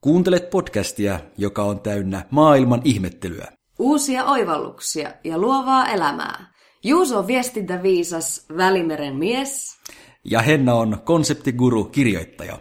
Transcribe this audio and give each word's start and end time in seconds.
Kuuntelet 0.00 0.50
podcastia, 0.50 1.20
joka 1.38 1.62
on 1.62 1.80
täynnä 1.80 2.24
maailman 2.30 2.80
ihmettelyä. 2.84 3.46
Uusia 3.78 4.24
oivalluksia 4.24 5.10
ja 5.24 5.38
luovaa 5.38 5.88
elämää. 5.88 6.52
Juuso 6.84 7.18
on 7.18 7.26
viestintäviisas 7.26 8.46
Välimeren 8.56 9.16
mies. 9.16 9.78
Ja 10.24 10.42
Henna 10.42 10.74
on 10.74 10.98
konseptiguru 11.04 11.84
kirjoittaja. 11.84 12.58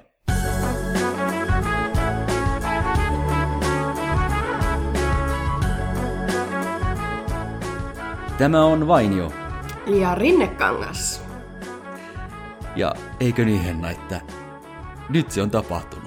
Tämä 8.37 8.65
on 8.65 8.87
Vainio. 8.87 9.31
Ja 9.87 10.15
Rinnekangas. 10.15 11.21
Ja 12.75 12.95
eikö 13.19 13.45
niin 13.45 13.61
Henna, 13.61 13.89
että 13.89 14.21
nyt 15.09 15.31
se 15.31 15.41
on 15.41 15.51
tapahtunut. 15.51 16.06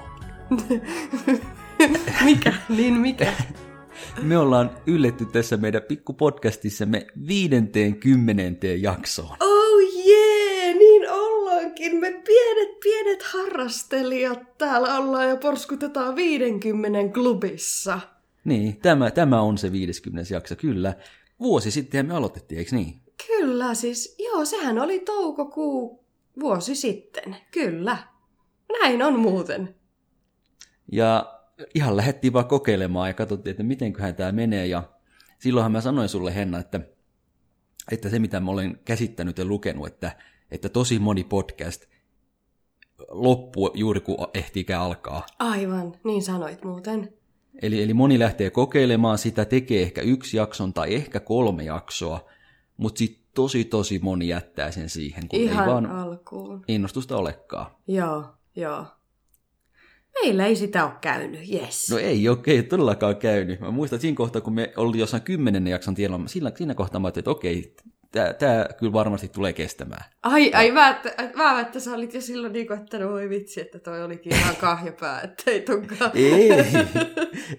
mikä? 2.24 2.52
Niin 2.68 2.94
mikä? 2.94 3.32
Me 4.22 4.38
ollaan 4.38 4.70
ylletty 4.86 5.24
tässä 5.24 5.56
meidän 5.56 5.82
pikkupodcastissamme 5.82 7.06
viidenteen 7.28 7.96
kymmenenteen 7.96 8.82
jaksoon. 8.82 9.36
Oh 9.40 9.80
yeah, 10.06 10.76
niin 10.78 11.10
ollaankin. 11.10 11.96
Me 11.96 12.22
pienet, 12.26 12.80
pienet 12.80 13.22
harrastelijat 13.22 14.58
täällä 14.58 14.98
ollaan 14.98 15.28
ja 15.28 15.36
porskutetaan 15.36 16.16
50 16.16 17.14
klubissa. 17.14 18.00
Niin, 18.44 18.80
tämä, 18.80 19.10
tämä 19.10 19.40
on 19.40 19.58
se 19.58 19.72
50. 19.72 20.34
jakso, 20.34 20.56
kyllä. 20.56 20.94
Vuosi 21.40 21.70
sitten 21.70 22.06
me 22.06 22.14
aloitettiin, 22.14 22.58
eikö 22.58 22.76
niin? 22.76 23.02
Kyllä, 23.26 23.74
siis 23.74 24.16
joo, 24.18 24.44
sehän 24.44 24.78
oli 24.78 24.98
toukokuu 24.98 26.04
vuosi 26.40 26.74
sitten, 26.74 27.36
kyllä. 27.50 27.96
Näin 28.80 29.02
on 29.02 29.18
muuten. 29.18 29.79
Ja 30.92 31.40
ihan 31.74 31.96
lähdettiin 31.96 32.32
vaan 32.32 32.46
kokeilemaan 32.46 33.08
ja 33.08 33.14
katsottiin, 33.14 33.50
että 33.50 33.62
mitenköhän 33.62 34.14
tämä 34.14 34.32
menee. 34.32 34.66
Ja 34.66 34.82
silloinhan 35.38 35.72
mä 35.72 35.80
sanoin 35.80 36.08
sulle, 36.08 36.34
Henna, 36.34 36.58
että, 36.58 36.80
että 37.92 38.08
se 38.08 38.18
mitä 38.18 38.40
mä 38.40 38.50
olen 38.50 38.80
käsittänyt 38.84 39.38
ja 39.38 39.44
lukenut, 39.44 39.86
että, 39.86 40.16
että 40.50 40.68
tosi 40.68 40.98
moni 40.98 41.24
podcast 41.24 41.84
loppuu 43.08 43.70
juuri 43.74 44.00
kun 44.00 44.16
ehtiikään 44.34 44.82
alkaa. 44.82 45.26
Aivan, 45.38 45.92
niin 46.04 46.22
sanoit 46.22 46.64
muuten. 46.64 47.14
Eli, 47.62 47.82
eli 47.82 47.94
moni 47.94 48.18
lähtee 48.18 48.50
kokeilemaan 48.50 49.18
sitä, 49.18 49.44
tekee 49.44 49.82
ehkä 49.82 50.00
yksi 50.00 50.36
jakson 50.36 50.72
tai 50.72 50.94
ehkä 50.94 51.20
kolme 51.20 51.64
jaksoa, 51.64 52.28
mutta 52.76 52.98
sitten 52.98 53.24
tosi 53.34 53.64
tosi 53.64 53.98
moni 54.02 54.28
jättää 54.28 54.70
sen 54.70 54.88
siihen, 54.88 55.28
kun 55.28 55.38
Ihan 55.40 55.68
ei 55.68 55.74
vaan 55.74 55.86
alkuun. 55.86 56.64
innostusta 56.68 57.16
olekaan. 57.16 57.66
Joo, 57.86 58.24
joo. 58.56 58.86
Meillä 60.22 60.46
ei 60.46 60.56
sitä 60.56 60.84
ole 60.84 60.92
käynyt, 61.00 61.40
yes. 61.52 61.90
No 61.90 61.98
ei 61.98 62.28
ole, 62.28 62.38
ei 62.46 62.62
todellakaan 62.62 63.16
käynyt. 63.16 63.60
Mä 63.60 63.70
muistan, 63.70 63.96
että 63.96 64.02
siinä 64.02 64.16
kohtaa, 64.16 64.42
kun 64.42 64.54
me 64.54 64.72
oltiin 64.76 65.00
jossain 65.00 65.22
kymmenennen 65.22 65.70
jakson 65.70 65.94
tiellä, 65.94 66.18
siinä, 66.26 66.52
siinä 66.56 66.74
kohtaa 66.74 67.00
mä 67.00 67.06
ajattelin, 67.06 67.22
että 67.22 67.30
okei, 67.30 67.74
tämä 68.12 68.66
kyllä 68.78 68.92
varmasti 68.92 69.28
tulee 69.28 69.52
kestämään. 69.52 70.04
Ai, 70.22 70.52
ai 70.52 70.70
mä, 70.70 71.02
mä, 71.36 71.60
että 71.60 71.80
sä 71.80 71.94
olit 71.94 72.14
jo 72.14 72.20
silloin 72.20 72.52
niin 72.52 72.72
että 72.72 72.98
no 72.98 73.10
voi 73.10 73.28
vitsi, 73.28 73.60
että 73.60 73.78
toi 73.78 74.02
olikin 74.02 74.34
ihan 74.34 74.56
kahjapää, 74.56 75.20
että 75.24 75.50
ei 75.50 75.60
tunkaan. 75.60 76.10
ei, 76.14 76.50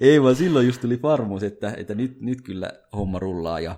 ei, 0.12 0.22
vaan 0.22 0.36
silloin 0.36 0.68
just 0.68 0.82
tuli 0.82 1.02
varmuus, 1.02 1.44
että, 1.44 1.74
että 1.78 1.96
nyt, 1.96 2.22
nyt 2.22 2.42
kyllä 2.42 2.72
homma 2.94 3.20
rullaa 3.20 3.60
ja 3.60 3.76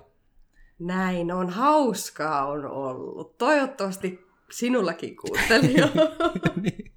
Näin 0.78 1.32
on, 1.32 1.50
hauskaa 1.50 2.46
on 2.46 2.66
ollut. 2.66 3.38
Toivottavasti 3.38 4.20
sinullakin 4.50 5.16
kuuntelija. 5.16 5.88
Niin. 6.62 6.92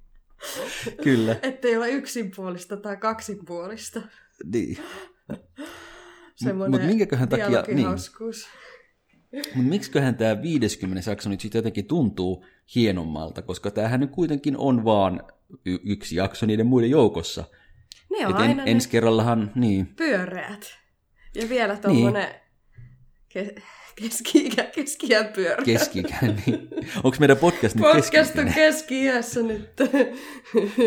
Kyllä. 1.04 1.36
Ettei 1.42 1.76
ole 1.76 1.90
yksinpuolista 1.90 2.76
tai 2.76 2.96
kaksinpuolista. 2.96 4.02
Niin. 4.52 4.78
Semmoinen 6.36 6.80
Mut 6.80 6.86
minkäköhän 6.90 7.28
takia- 7.28 7.64
niin. 7.74 7.86
Mutta 9.54 9.68
miksiköhän 9.68 10.14
tämä 10.16 10.42
50 10.42 11.10
jakso 11.10 11.30
nyt 11.30 11.40
sitten 11.40 11.58
jotenkin 11.58 11.86
tuntuu 11.86 12.44
hienommalta, 12.74 13.42
koska 13.42 13.70
tämähän 13.70 14.00
nyt 14.00 14.10
kuitenkin 14.10 14.56
on 14.56 14.84
vaan 14.84 15.22
y- 15.66 15.78
yksi 15.84 16.16
jakso 16.16 16.46
niiden 16.46 16.66
muiden 16.66 16.90
joukossa. 16.90 17.44
Ne 18.10 18.26
on 18.26 18.32
Et 18.32 18.40
aina 18.40 18.64
ne 18.64 18.70
ensi 18.70 18.88
kerrallahan, 18.88 19.52
niin, 19.54 19.86
pyöreät. 19.86 20.78
Ja 21.34 21.48
vielä 21.48 21.76
tommonen 21.76 22.28
ke- 23.38 23.62
keski-ikä, 24.02 24.64
keski 24.64 25.08
pyörä. 25.34 25.62
keskikään. 25.64 26.42
Niin. 26.46 26.68
Onko 27.04 27.16
meidän 27.20 27.36
podcast 27.36 27.76
nyt 27.76 27.84
Podcast 27.92 28.38
on 28.38 28.52
keski 28.54 29.04
nyt. 29.46 29.70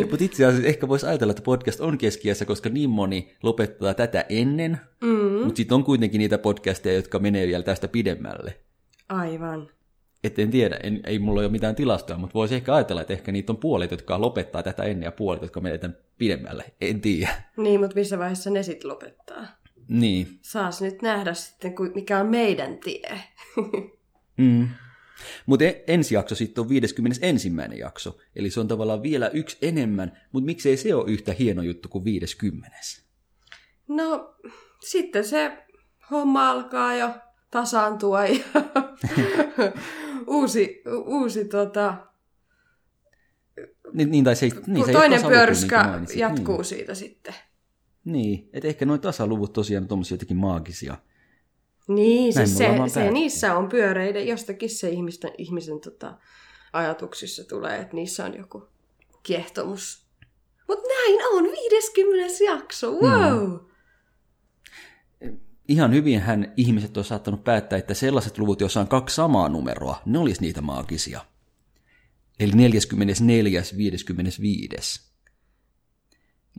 Mutta 0.09 0.23
itse 0.25 0.45
asiassa 0.45 0.67
ehkä 0.67 0.88
voisi 0.88 1.05
ajatella, 1.05 1.31
että 1.31 1.44
podcast 1.44 1.79
on 1.79 1.97
keskiässä, 1.97 2.45
koska 2.45 2.69
niin 2.69 2.89
moni 2.89 3.35
lopettaa 3.44 3.94
tätä 3.94 4.25
ennen, 4.29 4.79
mm. 5.01 5.44
mutta 5.44 5.57
sitten 5.57 5.75
on 5.75 5.83
kuitenkin 5.83 6.19
niitä 6.19 6.38
podcasteja, 6.38 6.95
jotka 6.95 7.19
menee 7.19 7.47
vielä 7.47 7.63
tästä 7.63 7.88
pidemmälle. 7.88 8.57
Aivan. 9.09 9.69
Et 10.23 10.39
en 10.39 10.51
tiedä, 10.51 10.79
en, 10.83 11.00
ei 11.05 11.19
mulla 11.19 11.41
ole 11.41 11.50
mitään 11.50 11.75
tilastoja, 11.75 12.19
mutta 12.19 12.33
voisi 12.33 12.55
ehkä 12.55 12.75
ajatella, 12.75 13.01
että 13.01 13.13
ehkä 13.13 13.31
niitä 13.31 13.51
on 13.51 13.57
puolet, 13.57 13.91
jotka 13.91 14.21
lopettaa 14.21 14.63
tätä 14.63 14.83
ennen 14.83 15.05
ja 15.05 15.11
puolet, 15.11 15.41
jotka 15.41 15.61
menee 15.61 15.77
tämän 15.77 15.97
pidemmälle. 16.17 16.63
En 16.81 17.01
tiedä. 17.01 17.33
Niin, 17.57 17.79
mutta 17.79 17.95
missä 17.95 18.19
vaiheessa 18.19 18.50
ne 18.50 18.63
sitten 18.63 18.91
lopettaa? 18.91 19.60
Niin. 19.91 20.40
Saas 20.41 20.81
nyt 20.81 21.02
nähdä 21.02 21.34
sitten, 21.34 21.74
mikä 21.96 22.19
on 22.19 22.28
meidän 22.28 22.78
tie. 22.78 23.19
Mm. 24.38 24.68
Mutta 25.46 25.66
ensi 25.88 26.16
jakso 26.16 26.35
sitten 26.35 26.62
on 26.62 26.69
51. 26.69 27.52
jakso, 27.79 28.18
eli 28.35 28.50
se 28.50 28.59
on 28.59 28.68
tavallaan 28.68 29.03
vielä 29.03 29.30
yksi 29.30 29.57
enemmän, 29.62 30.22
mutta 30.31 30.46
miksei 30.46 30.78
se 30.78 30.96
ole 30.96 31.12
yhtä 31.12 31.34
hieno 31.34 31.62
juttu 31.62 31.90
kuin 31.90 32.03
50. 32.03 32.78
No, 33.88 34.35
sitten 34.80 35.25
se 35.25 35.57
homma 36.12 36.50
alkaa 36.50 36.96
jo 36.96 37.09
tasaantua 37.51 38.25
ja 38.25 38.40
uusi, 40.28 40.84
uusi 41.06 41.46
tota, 41.46 42.07
Niin, 43.94 44.12
niin 44.12 44.24
tai 44.24 44.35
se, 44.35 44.50
niin, 44.68 44.85
se 44.85 44.91
toinen 44.91 45.22
niin 45.22 45.30
pyöryskä 45.31 45.78
kuin 45.80 45.90
mainitsit. 45.90 46.19
jatkuu 46.19 46.56
Niin. 46.57 46.66
siitä 46.66 46.96
sitten. 46.96 47.35
Niin, 48.06 48.50
että 48.53 48.67
ehkä 48.67 48.85
noin 48.85 49.01
tasaluvut 49.01 49.53
tosiaan 49.53 49.88
on 49.89 50.03
jotenkin 50.12 50.38
maagisia. 50.38 50.97
Niin, 51.88 52.35
Näin 52.35 52.47
siis 52.47 52.57
se, 52.57 52.94
se 52.94 53.12
niissä 53.12 53.57
on 53.57 53.69
pyöreiden, 53.69 54.28
jostakin 54.28 54.69
se 54.69 54.89
ihmisten, 54.89 55.31
ihmisen 55.38 55.79
tota, 55.79 56.17
ajatuksissa 56.73 57.44
tulee, 57.44 57.79
että 57.79 57.95
niissä 57.95 58.25
on 58.25 58.38
joku 58.38 58.67
kiehtomus. 59.23 60.06
Mutta 60.67 60.88
näin 60.88 61.19
on, 61.34 61.44
50 61.44 62.44
jakso, 62.44 62.91
wow! 62.91 63.50
Mm. 63.50 63.59
Ihan 65.68 65.94
hyvinhän 65.94 66.53
ihmiset 66.57 66.97
on 66.97 67.03
saattanut 67.03 67.44
päättää, 67.44 67.79
että 67.79 67.94
sellaiset 67.94 68.38
luvut, 68.38 68.62
joissa 68.62 68.79
on 68.79 68.88
kaksi 68.88 69.16
samaa 69.16 69.50
numeroa, 69.50 70.01
ne 70.06 70.19
olisi 70.19 70.41
niitä 70.41 70.62
maagisia. 70.62 71.25
Eli 72.39 72.51
44. 72.51 73.63
55. 73.78 75.10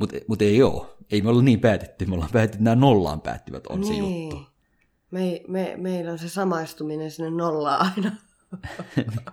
Mutta 0.00 0.16
mut 0.28 0.42
ei 0.42 0.62
ole. 0.62 0.86
Ei 1.10 1.22
me 1.22 1.30
olla 1.30 1.42
niin 1.42 1.60
päätetty. 1.60 2.06
Me 2.06 2.14
ollaan 2.14 2.30
päätetty, 2.32 2.56
että 2.56 2.64
nämä 2.64 2.76
nollaan 2.76 3.20
päättyvät 3.20 3.66
on 3.66 3.84
se 3.84 3.92
juttu. 3.92 4.41
Me, 5.10 5.42
me, 5.48 5.75
meillä 5.76 6.12
on 6.12 6.19
se 6.19 6.28
samaistuminen 6.28 7.10
sinne 7.10 7.30
nollaan 7.30 7.92
aina. 7.97 8.12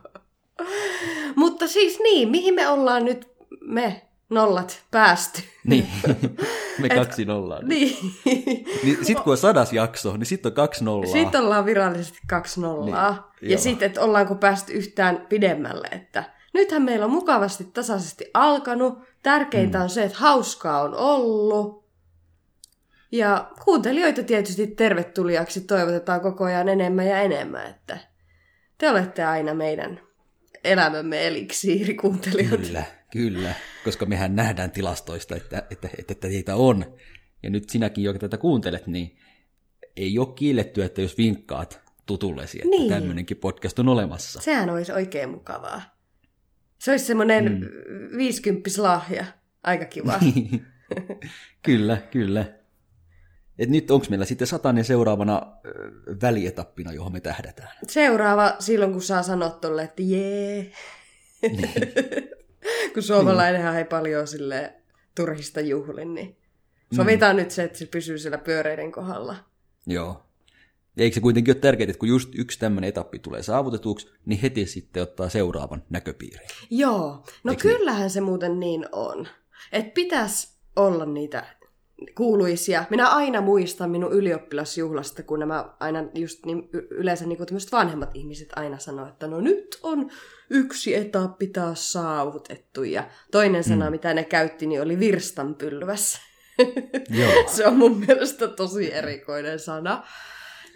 Mutta 1.35 1.67
siis 1.67 1.99
niin, 1.99 2.29
mihin 2.29 2.53
me 2.55 2.67
ollaan 2.67 3.05
nyt 3.05 3.27
me 3.61 4.09
nollat 4.29 4.83
päästy? 4.91 5.41
Niin, 5.63 5.87
me 6.81 6.89
kaksi 6.89 7.25
nollaa. 7.25 7.61
Niin. 7.61 7.97
Niin. 8.25 8.65
niin 8.83 8.97
sitten 9.05 9.23
kun 9.23 9.31
on 9.31 9.37
sadas 9.37 9.73
jakso, 9.73 10.17
niin 10.17 10.25
sitten 10.25 10.49
on 10.49 10.55
kaksi 10.55 10.83
nollaa. 10.83 11.11
Sitten 11.11 11.41
ollaan 11.41 11.65
virallisesti 11.65 12.19
kaksi 12.27 12.61
nollaa. 12.61 13.31
Niin, 13.41 13.51
ja 13.51 13.57
sitten, 13.57 13.85
että 13.85 14.01
ollaanko 14.01 14.35
päästy 14.35 14.73
yhtään 14.73 15.25
pidemmälle. 15.29 15.87
Että 15.91 16.23
nythän 16.53 16.81
meillä 16.81 17.05
on 17.05 17.11
mukavasti 17.11 17.63
tasaisesti 17.63 18.25
alkanut. 18.33 18.99
Tärkeintä 19.23 19.77
mm. 19.77 19.83
on 19.83 19.89
se, 19.89 20.03
että 20.03 20.17
hauskaa 20.17 20.81
on 20.81 20.95
ollut. 20.95 21.89
Ja 23.11 23.51
kuuntelijoita 23.65 24.23
tietysti 24.23 24.67
tervetulijaksi 24.67 25.61
toivotetaan 25.61 26.21
koko 26.21 26.43
ajan 26.43 26.69
enemmän 26.69 27.07
ja 27.07 27.21
enemmän. 27.21 27.69
Että 27.69 27.97
te 28.77 28.89
olette 28.89 29.23
aina 29.23 29.53
meidän 29.53 29.99
elämämme 30.63 31.27
eliksiiri 31.27 31.93
kuuntelijat. 31.93 32.49
Kyllä, 32.49 32.83
kyllä. 33.11 33.53
Koska 33.83 34.05
mehän 34.05 34.35
nähdään 34.35 34.71
tilastoista, 34.71 35.35
että, 35.35 35.57
että, 35.57 35.87
että, 35.87 36.13
että 36.13 36.27
teitä 36.27 36.55
on. 36.55 36.95
Ja 37.43 37.49
nyt 37.49 37.69
sinäkin, 37.69 38.03
joka 38.03 38.19
tätä 38.19 38.37
kuuntelet, 38.37 38.87
niin 38.87 39.17
ei 39.95 40.19
ole 40.19 40.33
kielletty, 40.35 40.83
että 40.83 41.01
jos 41.01 41.17
vinkkaat 41.17 41.81
tutullesi, 42.05 42.57
että 42.57 42.69
niin. 42.69 42.89
tämmöinenkin 42.89 43.37
podcast 43.37 43.79
on 43.79 43.89
olemassa. 43.89 44.41
Sehän 44.41 44.69
olisi 44.69 44.91
oikein 44.91 45.29
mukavaa. 45.29 45.98
Se 46.79 46.91
olisi 46.91 47.05
semmoinen 47.05 47.69
mm. 48.11 48.17
50 48.17 48.69
lahja. 48.77 49.25
Aika 49.63 49.85
kiva. 49.85 50.19
kyllä, 51.65 51.97
kyllä. 51.97 52.45
Et 53.59 53.69
nyt 53.69 53.91
onko 53.91 54.05
meillä 54.09 54.25
sitten 54.25 54.47
satanen 54.47 54.85
seuraavana 54.85 55.41
välietappina, 56.21 56.93
johon 56.93 57.11
me 57.11 57.19
tähdätään? 57.19 57.71
Seuraava 57.87 58.55
silloin, 58.59 58.91
kun 58.91 59.01
saa 59.01 59.23
sanoa 59.23 59.49
tolle, 59.49 59.83
että 59.83 60.01
jee. 60.01 60.71
kun 62.93 63.03
suomalainenhan 63.03 63.77
ei 63.77 63.85
paljon 63.85 64.27
sille 64.27 64.73
turhista 65.15 65.61
juhlin, 65.61 66.13
niin 66.13 66.37
sovitaan 66.95 67.35
mm. 67.35 67.39
nyt 67.39 67.51
se, 67.51 67.63
että 67.63 67.77
se 67.77 67.85
pysyy 67.85 68.17
siellä 68.17 68.37
pyöreiden 68.37 68.91
kohdalla. 68.91 69.35
Joo. 69.87 70.28
Ja 70.99 71.03
eikö 71.03 71.13
se 71.13 71.21
kuitenkin 71.21 71.51
ole 71.51 71.61
tärkeää, 71.61 71.89
että 71.89 71.99
kun 71.99 72.09
just 72.09 72.29
yksi 72.35 72.59
tämmöinen 72.59 72.87
etappi 72.87 73.19
tulee 73.19 73.43
saavutetuksi, 73.43 74.09
niin 74.25 74.39
heti 74.39 74.65
sitten 74.65 75.03
ottaa 75.03 75.29
seuraavan 75.29 75.83
näköpiirin. 75.89 76.47
Joo, 76.69 77.23
no 77.43 77.51
Eikö 77.51 77.67
niin? 77.67 77.77
kyllähän 77.77 78.09
se 78.09 78.21
muuten 78.21 78.59
niin 78.59 78.85
on. 78.91 79.27
Että 79.71 79.91
pitäisi 79.93 80.47
olla 80.75 81.05
niitä 81.05 81.45
kuuluisia. 82.15 82.85
Minä 82.89 83.07
aina 83.07 83.41
muistan 83.41 83.91
minun 83.91 84.13
ylioppilasjuhlasta, 84.13 85.23
kun 85.23 85.39
nämä 85.39 85.73
aina 85.79 86.03
just 86.15 86.45
niin, 86.45 86.69
yleensä 86.89 87.25
niin 87.25 87.45
tämmöiset 87.45 87.71
vanhemmat 87.71 88.15
ihmiset 88.15 88.49
aina 88.55 88.79
sanoo, 88.79 89.07
että 89.07 89.27
no 89.27 89.41
nyt 89.41 89.79
on 89.83 90.09
yksi 90.49 90.95
etappi 90.95 91.47
taas 91.47 91.91
saavutettu. 91.91 92.83
Ja 92.83 93.09
toinen 93.31 93.63
sana, 93.63 93.85
mm. 93.85 93.91
mitä 93.91 94.13
ne 94.13 94.23
käytti, 94.23 94.67
niin 94.67 94.81
oli 94.81 94.99
virstanpylväs. 94.99 96.19
Joo. 97.09 97.47
se 97.55 97.67
on 97.67 97.77
mun 97.77 97.97
mielestä 98.07 98.47
tosi 98.47 98.93
erikoinen 98.93 99.59
sana. 99.59 100.03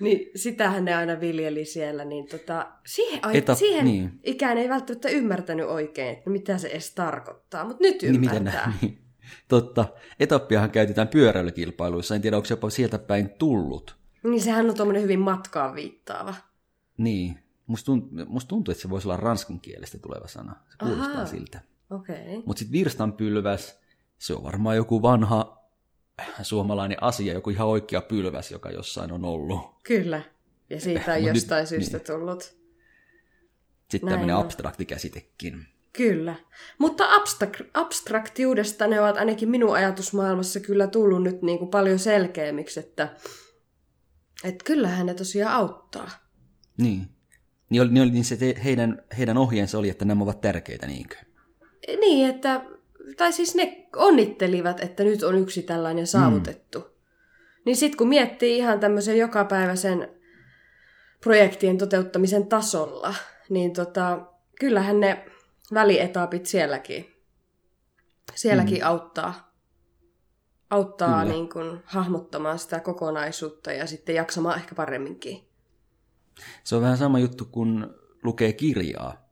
Niin 0.03 0.31
sitähän 0.35 0.85
ne 0.85 0.95
aina 0.95 1.19
viljeli 1.19 1.65
siellä, 1.65 2.05
niin 2.05 2.27
tota, 2.27 2.71
siihen, 2.85 3.25
ai, 3.25 3.39
Etap- 3.39 3.55
siihen 3.55 3.85
niin. 3.85 4.19
ikään 4.23 4.57
ei 4.57 4.69
välttämättä 4.69 5.09
ymmärtänyt 5.09 5.65
oikein, 5.65 6.09
että 6.09 6.29
mitä 6.29 6.57
se 6.57 6.67
edes 6.67 6.93
tarkoittaa, 6.93 7.65
mutta 7.65 7.83
nyt 7.83 8.01
Niin 8.01 8.19
miten 8.19 8.37
ymmärtää. 8.37 8.73
niin. 8.81 9.03
Totta. 9.47 9.85
Etappiahan 10.19 10.71
käytetään 10.71 11.07
pyöräilykilpailuissa. 11.07 12.15
En 12.15 12.21
tiedä, 12.21 12.37
onko 12.37 12.45
se 12.45 12.53
jopa 12.53 12.69
sieltä 12.69 12.99
päin 12.99 13.29
tullut. 13.29 13.95
Niin 14.23 14.41
sehän 14.41 14.69
on 14.69 14.75
tuommoinen 14.75 15.03
hyvin 15.03 15.19
matkaan 15.19 15.75
viittaava. 15.75 16.35
Niin. 16.97 17.39
Musta 17.67 17.85
tuntuu, 17.85 18.25
musta 18.25 18.49
tuntuu, 18.49 18.71
että 18.71 18.81
se 18.81 18.89
voisi 18.89 19.07
olla 19.07 19.17
ranskan 19.17 19.59
kielestä 19.59 19.97
tuleva 19.99 20.27
sana. 20.27 20.55
Se 20.69 20.77
kuulostaa 20.79 21.11
Ahaa. 21.11 21.25
siltä. 21.25 21.61
Okei. 21.91 22.21
Okay. 22.21 22.43
Mutta 22.45 22.59
sitten 22.59 22.71
virstanpylväs, 22.71 23.79
se 24.17 24.33
on 24.33 24.43
varmaan 24.43 24.75
joku 24.75 25.01
vanha 25.01 25.62
suomalainen 26.41 27.03
asia, 27.03 27.33
joku 27.33 27.49
ihan 27.49 27.67
oikea 27.67 28.01
pylväs, 28.01 28.51
joka 28.51 28.71
jossain 28.71 29.11
on 29.11 29.25
ollut. 29.25 29.59
Kyllä. 29.83 30.21
Ja 30.69 30.79
siitä 30.81 31.11
on 31.13 31.17
Mut 31.21 31.25
nyt- 31.25 31.35
jostain 31.35 31.67
syystä 31.67 31.97
niin. 31.97 32.05
tullut. 32.07 32.43
Sitten 32.43 34.07
Näin 34.07 34.13
tämmöinen 34.13 34.35
on. 34.35 34.41
abstrakti 34.41 34.85
käsitekin. 34.85 35.65
Kyllä. 35.93 36.35
Mutta 36.77 37.03
abstak- 37.17 37.69
abstraktiudesta 37.73 38.87
ne 38.87 39.01
ovat 39.01 39.17
ainakin 39.17 39.49
minun 39.49 39.75
ajatusmaailmassa 39.75 40.59
kyllä 40.59 40.87
tullut 40.87 41.23
nyt 41.23 41.41
niin 41.41 41.59
kuin 41.59 41.69
paljon 41.71 41.99
selkeämmiksi, 41.99 42.79
että, 42.79 43.15
että 44.43 44.63
kyllähän 44.63 45.05
ne 45.05 45.13
tosiaan 45.13 45.53
auttaa. 45.55 46.09
Niin. 46.77 47.07
Niin, 47.69 47.81
oli, 47.81 47.91
niin, 47.91 48.03
oli, 48.03 48.11
niin 48.11 48.25
se 48.25 48.37
te, 48.37 48.55
heidän, 48.63 49.03
heidän 49.17 49.37
ohjeensa 49.37 49.77
oli, 49.79 49.89
että 49.89 50.05
nämä 50.05 50.23
ovat 50.23 50.41
tärkeitä, 50.41 50.87
niinkö? 50.87 51.15
Niin, 51.99 52.29
että, 52.29 52.61
tai 53.17 53.33
siis 53.33 53.55
ne 53.55 53.87
onnittelivat, 53.95 54.79
että 54.79 55.03
nyt 55.03 55.23
on 55.23 55.37
yksi 55.37 55.61
tällainen 55.61 56.07
saavutettu. 56.07 56.79
Mm. 56.79 56.85
Niin 57.65 57.75
sitten 57.75 57.97
kun 57.97 58.07
miettii 58.07 58.57
ihan 58.57 58.79
tämmöisen 58.79 59.17
jokapäiväisen 59.17 60.09
projektien 61.23 61.77
toteuttamisen 61.77 62.47
tasolla, 62.47 63.15
niin 63.49 63.73
tota, 63.73 64.25
kyllähän 64.59 64.99
ne 64.99 65.25
välietapit 65.73 66.45
sielläkin, 66.45 67.13
sielläkin 68.35 68.81
mm. 68.81 68.87
auttaa, 68.87 69.55
auttaa 70.69 71.19
Kyllä. 71.19 71.33
niin 71.33 71.49
kuin 71.49 71.79
hahmottamaan 71.85 72.59
sitä 72.59 72.79
kokonaisuutta 72.79 73.71
ja 73.71 73.87
sitten 73.87 74.15
jaksamaan 74.15 74.57
ehkä 74.57 74.75
paremminkin. 74.75 75.47
Se 76.63 76.75
on 76.75 76.81
vähän 76.81 76.97
sama 76.97 77.19
juttu, 77.19 77.45
kun 77.45 77.95
lukee 78.23 78.53
kirjaa. 78.53 79.22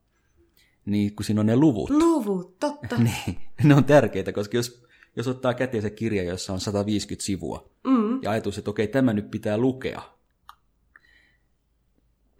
Niin, 0.92 1.16
kun 1.16 1.26
siinä 1.26 1.40
on 1.42 1.46
ne 1.46 1.56
luvut. 1.56 1.90
Luvut, 1.90 2.60
totta. 2.60 2.98
Niin, 3.04 3.38
ne 3.64 3.76
on 3.76 3.84
tärkeitä, 3.84 4.32
koska 4.32 4.58
jos, 4.58 4.84
jos 5.16 5.28
ottaa 5.28 5.54
käteen 5.54 5.82
se 5.82 5.90
kirja, 5.90 6.24
jossa 6.24 6.54
on 6.54 6.60
150 6.60 7.26
sivua, 7.26 7.72
Mm, 7.88 8.20
ja 8.24 8.32
ajatus, 8.32 8.58
että 8.58 8.70
okei, 8.70 8.88
tämä 8.88 9.14
nyt 9.14 9.32
pitää 9.32 9.58
lukea, 9.58 10.02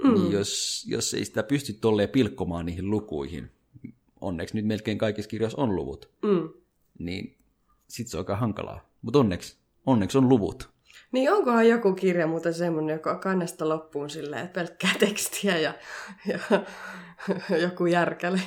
mm. 0.04 0.14
niin 0.14 0.32
jos, 0.32 0.84
jos 0.88 1.14
ei 1.14 1.26
sitä 1.26 1.44
pysty 1.44 1.74
tolleen 1.74 2.10
pilkkomaan 2.10 2.66
niihin 2.66 2.90
lukuihin, 2.92 3.52
onneksi 4.22 4.56
nyt 4.56 4.66
melkein 4.66 4.98
kaikissa 4.98 5.30
kirjoissa 5.30 5.62
on 5.62 5.76
luvut, 5.76 6.10
Mm. 6.22 6.50
niin 7.00 7.38
sit 7.88 8.08
se 8.08 8.18
on 8.18 8.22
aika 8.22 8.36
hankalaa. 8.36 8.90
Mutta 9.02 9.20
onneksi, 9.20 9.58
onneksi 9.86 10.18
on 10.18 10.30
luvut. 10.30 10.70
Niin 11.12 11.32
onkohan 11.32 11.68
joku 11.68 11.94
kirja 11.94 12.28
muuten 12.28 12.54
semmoinen, 12.54 12.94
joka 12.94 13.12
on 13.12 13.20
kannesta 13.20 13.70
loppuun 13.70 14.10
silleen, 14.10 14.46
että 14.46 14.60
pelkkää 14.60 14.92
tekstiä 15.00 15.58
ja, 15.58 15.74
ja 16.28 16.40
joku 17.66 17.86
järkäle. 17.86 18.42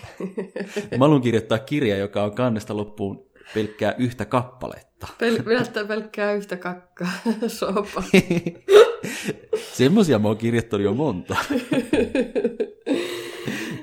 Mä 0.98 1.04
haluan 1.04 1.20
kirjoittaa 1.20 1.58
kirja, 1.58 1.96
joka 1.96 2.22
on 2.22 2.34
kannesta 2.34 2.76
loppuun 2.76 3.26
pelkkää 3.54 3.94
yhtä 3.98 4.24
kappaletta. 4.24 5.06
Pel- 5.12 5.42
Pelkkää, 5.44 5.84
pelkkää 5.84 6.32
yhtä 6.32 6.56
kakkaa 6.56 7.12
sopa. 7.46 8.02
Semmoisia 9.72 10.18
mä 10.18 10.28
oon 10.28 10.36
kirjoittanut 10.36 10.84
jo 10.84 10.94
monta. 10.94 11.36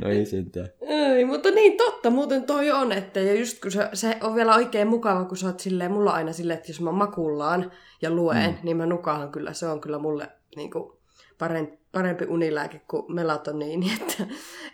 No 0.01 0.09
ei 0.09 0.25
sentään. 0.25 0.69
Ei, 0.81 1.25
mutta 1.25 1.51
niin 1.51 1.77
totta, 1.77 2.09
muuten 2.09 2.44
toi 2.44 2.71
on, 2.71 2.92
että 2.92 3.19
ja 3.19 3.33
just 3.33 3.62
kun 3.62 3.71
se, 3.71 3.89
se 3.94 4.18
on 4.21 4.36
vielä 4.36 4.56
oikein 4.56 4.88
mukava, 4.88 5.25
kun 5.25 5.38
sä 5.38 5.48
oot 5.48 5.59
silleen, 5.59 5.92
mulla 5.92 6.12
aina 6.12 6.33
silleen, 6.33 6.57
että 6.57 6.71
jos 6.71 6.81
mä 6.81 6.92
makullaan 6.92 7.71
ja 8.01 8.12
luen, 8.12 8.51
mm. 8.51 8.57
niin 8.63 8.77
mä 8.77 8.86
nukahan 8.86 9.31
kyllä, 9.31 9.53
se 9.53 9.68
on 9.68 9.81
kyllä 9.81 10.00
mulle 10.00 10.27
niin 10.56 10.71
kuin 10.71 10.92
parempi, 11.38 11.77
parempi 11.92 12.25
unilääke 12.25 12.81
kuin 12.88 13.15
melatoniini, 13.15 13.92
että, 14.01 14.24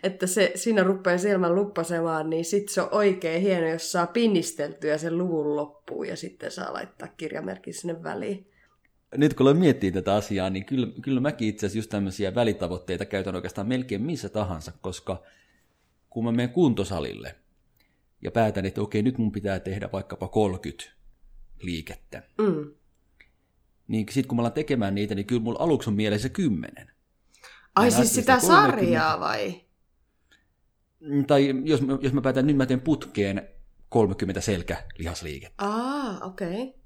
että 0.02 0.26
se, 0.26 0.52
siinä 0.54 0.82
rupeaa 0.82 1.18
silmän 1.18 1.54
luppasemaan, 1.54 2.30
niin 2.30 2.44
sit 2.44 2.68
se 2.68 2.82
on 2.82 2.88
oikein 2.90 3.42
hieno, 3.42 3.68
jos 3.68 3.92
saa 3.92 4.06
pinnisteltyä 4.06 4.98
sen 4.98 5.18
luvun 5.18 5.56
loppuun 5.56 6.08
ja 6.08 6.16
sitten 6.16 6.50
saa 6.50 6.72
laittaa 6.72 7.08
kirjamerkin 7.16 7.74
sinne 7.74 8.02
väliin. 8.02 8.47
Nyt 9.16 9.34
kun 9.34 9.44
aloin 9.44 9.56
miettiä 9.58 9.90
tätä 9.92 10.14
asiaa, 10.14 10.50
niin 10.50 10.64
kyllä, 10.64 10.86
kyllä 11.02 11.20
mäkin 11.20 11.48
itse 11.48 11.66
asiassa 11.66 11.78
just 11.78 11.90
tämmöisiä 11.90 12.34
välitavoitteita 12.34 13.04
käytän 13.04 13.34
oikeastaan 13.34 13.66
melkein 13.68 14.02
missä 14.02 14.28
tahansa, 14.28 14.72
koska 14.80 15.22
kun 16.10 16.24
mä 16.24 16.32
menen 16.32 16.50
kuntosalille 16.50 17.36
ja 18.24 18.30
päätän, 18.30 18.66
että 18.66 18.80
okei, 18.82 19.02
nyt 19.02 19.18
mun 19.18 19.32
pitää 19.32 19.60
tehdä 19.60 19.88
vaikkapa 19.92 20.28
30 20.28 20.84
liikettä, 21.62 22.22
Mm. 22.38 22.70
niin 23.88 24.06
sitten 24.10 24.28
kun 24.28 24.36
mä 24.36 24.42
alan 24.42 24.52
tekemään 24.52 24.94
niitä, 24.94 25.14
niin 25.14 25.26
kyllä 25.26 25.42
mulla 25.42 25.58
aluksi 25.62 25.90
on 25.90 25.96
mielessä 25.96 26.28
10. 26.28 26.90
Ai 27.74 27.90
siis 27.90 28.14
sitä 28.14 28.40
sitä 28.40 28.46
30. 28.48 28.80
sarjaa 28.80 29.20
vai? 29.20 29.60
Mm, 31.00 31.24
Tai 31.26 31.54
jos, 31.64 31.82
mä- 31.82 31.98
jos 32.00 32.12
mä 32.12 32.20
päätän, 32.20 32.46
nyt 32.46 32.56
mä 32.56 32.66
teen 32.66 32.80
putkeen 32.80 33.48
30 33.88 34.40
selkälihasliikettä, 34.40 35.64
Aa, 35.64 36.18
okei. 36.22 36.62
Okay. 36.62 36.77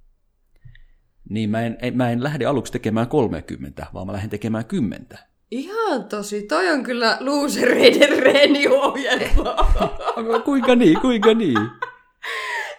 Niin 1.32 1.50
mä 1.50 1.62
en, 1.62 1.76
mä 1.94 2.10
en 2.10 2.22
lähde 2.22 2.44
aluksi 2.46 2.72
tekemään 2.72 3.08
30, 3.08 3.86
vaan 3.94 4.06
mä 4.06 4.12
lähden 4.12 4.30
tekemään 4.30 4.64
10. 4.64 5.06
Ihan 5.50 6.04
tosi. 6.04 6.42
Toi 6.42 6.70
on 6.70 6.82
kyllä 6.82 7.16
losereiden 7.20 8.18
reeniohjelma. 8.18 9.56
kuinka 10.44 10.74
niin, 10.74 11.00
kuinka 11.00 11.34
niin? 11.34 11.58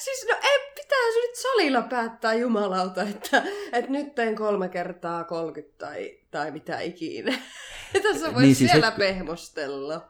siis 0.03 0.25
no 0.29 0.35
ei, 0.43 0.59
pitää 0.75 1.11
se 1.13 1.19
nyt 1.27 1.35
salilla 1.35 1.81
päättää 1.81 2.33
jumalauta, 2.33 3.01
että, 3.01 3.43
että 3.73 3.91
nyt 3.91 4.15
teen 4.15 4.35
kolme 4.35 4.69
kertaa 4.69 5.23
30 5.23 5.85
tai, 5.85 6.17
tai 6.31 6.51
mitä 6.51 6.79
ikinä. 6.79 7.33
Tässä 8.03 8.33
voi 8.33 8.41
Niin, 8.41 8.55
siis 8.55 8.71
siellä 8.71 8.89
hetki- 8.89 8.97
pehmostella. 8.97 10.09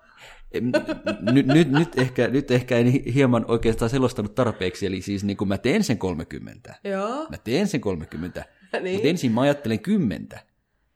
Nyt, 1.32 1.48
nyt, 1.48 1.72
nyt, 1.72 1.98
ehkä, 2.00 2.28
nyt 2.28 2.52
ehkä 2.52 2.78
en 2.78 2.86
hieman 2.88 3.46
oikeastaan 3.48 3.90
selostanut 3.90 4.36
tarpeeksi, 4.36 4.86
eli 4.86 5.02
siis 5.02 5.24
niin 5.24 5.38
kun 5.38 5.48
mä 5.48 5.58
teen 5.58 5.84
sen 5.84 5.98
30, 5.98 6.76
Joo, 6.84 7.28
mä 7.30 7.38
teen 7.44 7.68
sen 7.68 7.82
30, 7.82 8.46
niin. 8.82 8.94
mutta 8.96 9.08
ensin 9.08 9.32
mä 9.32 9.42
ajattelen 9.42 9.80
10. 9.80 10.28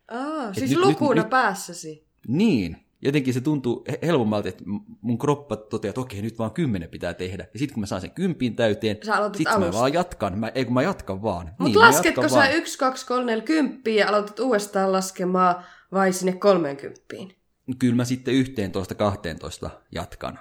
Aa, 0.08 0.54
siis 0.54 0.70
nyt- 0.72 0.80
lukuna 0.80 1.22
nyt- 1.22 1.30
päässäsi. 1.30 2.08
Niin, 2.28 2.78
jotenkin 3.02 3.34
se 3.34 3.42
tuntuu 3.42 3.86
he- 3.92 4.00
helpommalta, 4.02 4.50
että 4.50 4.64
mun 5.02 5.18
kroppa 5.18 5.56
toteaa, 5.56 5.90
että 5.90 6.02
okei, 6.02 6.22
nyt 6.22 6.40
vaan 6.40 6.52
10 6.52 6.90
pitää 6.90 7.14
tehdä. 7.14 7.48
Ja 7.54 7.60
sitten 7.60 7.74
kun 7.74 7.82
mä 7.82 7.88
saan 7.88 8.02
sen 8.02 8.12
kympin 8.12 8.56
täyteen, 8.56 8.98
sitten 9.38 9.60
mä 9.60 9.72
vaan 9.72 9.94
jatkan. 9.94 10.40
Mä, 10.40 10.52
ei 10.56 10.66
kun 10.66 10.74
mä 10.74 10.82
jatkan 10.82 11.22
vaan. 11.24 11.46
Mutta 11.48 11.64
niin, 11.64 11.80
lasketko 11.80 12.30
sä 12.30 12.36
vaan. 12.36 12.52
1, 12.54 12.78
2, 12.78 13.06
3, 13.08 13.26
4, 13.26 13.44
10 13.44 13.82
ja 13.96 14.08
aloitat 14.10 14.40
uudestaan 14.40 14.92
laskemaan 14.92 15.56
vai 15.92 16.14
sinne 16.14 16.32
30? 16.32 17.02
Kyllä 17.80 17.96
mä 17.96 18.06
sitten 18.06 18.34
11, 18.34 18.96
12 18.96 19.70
jatkan. 19.92 20.40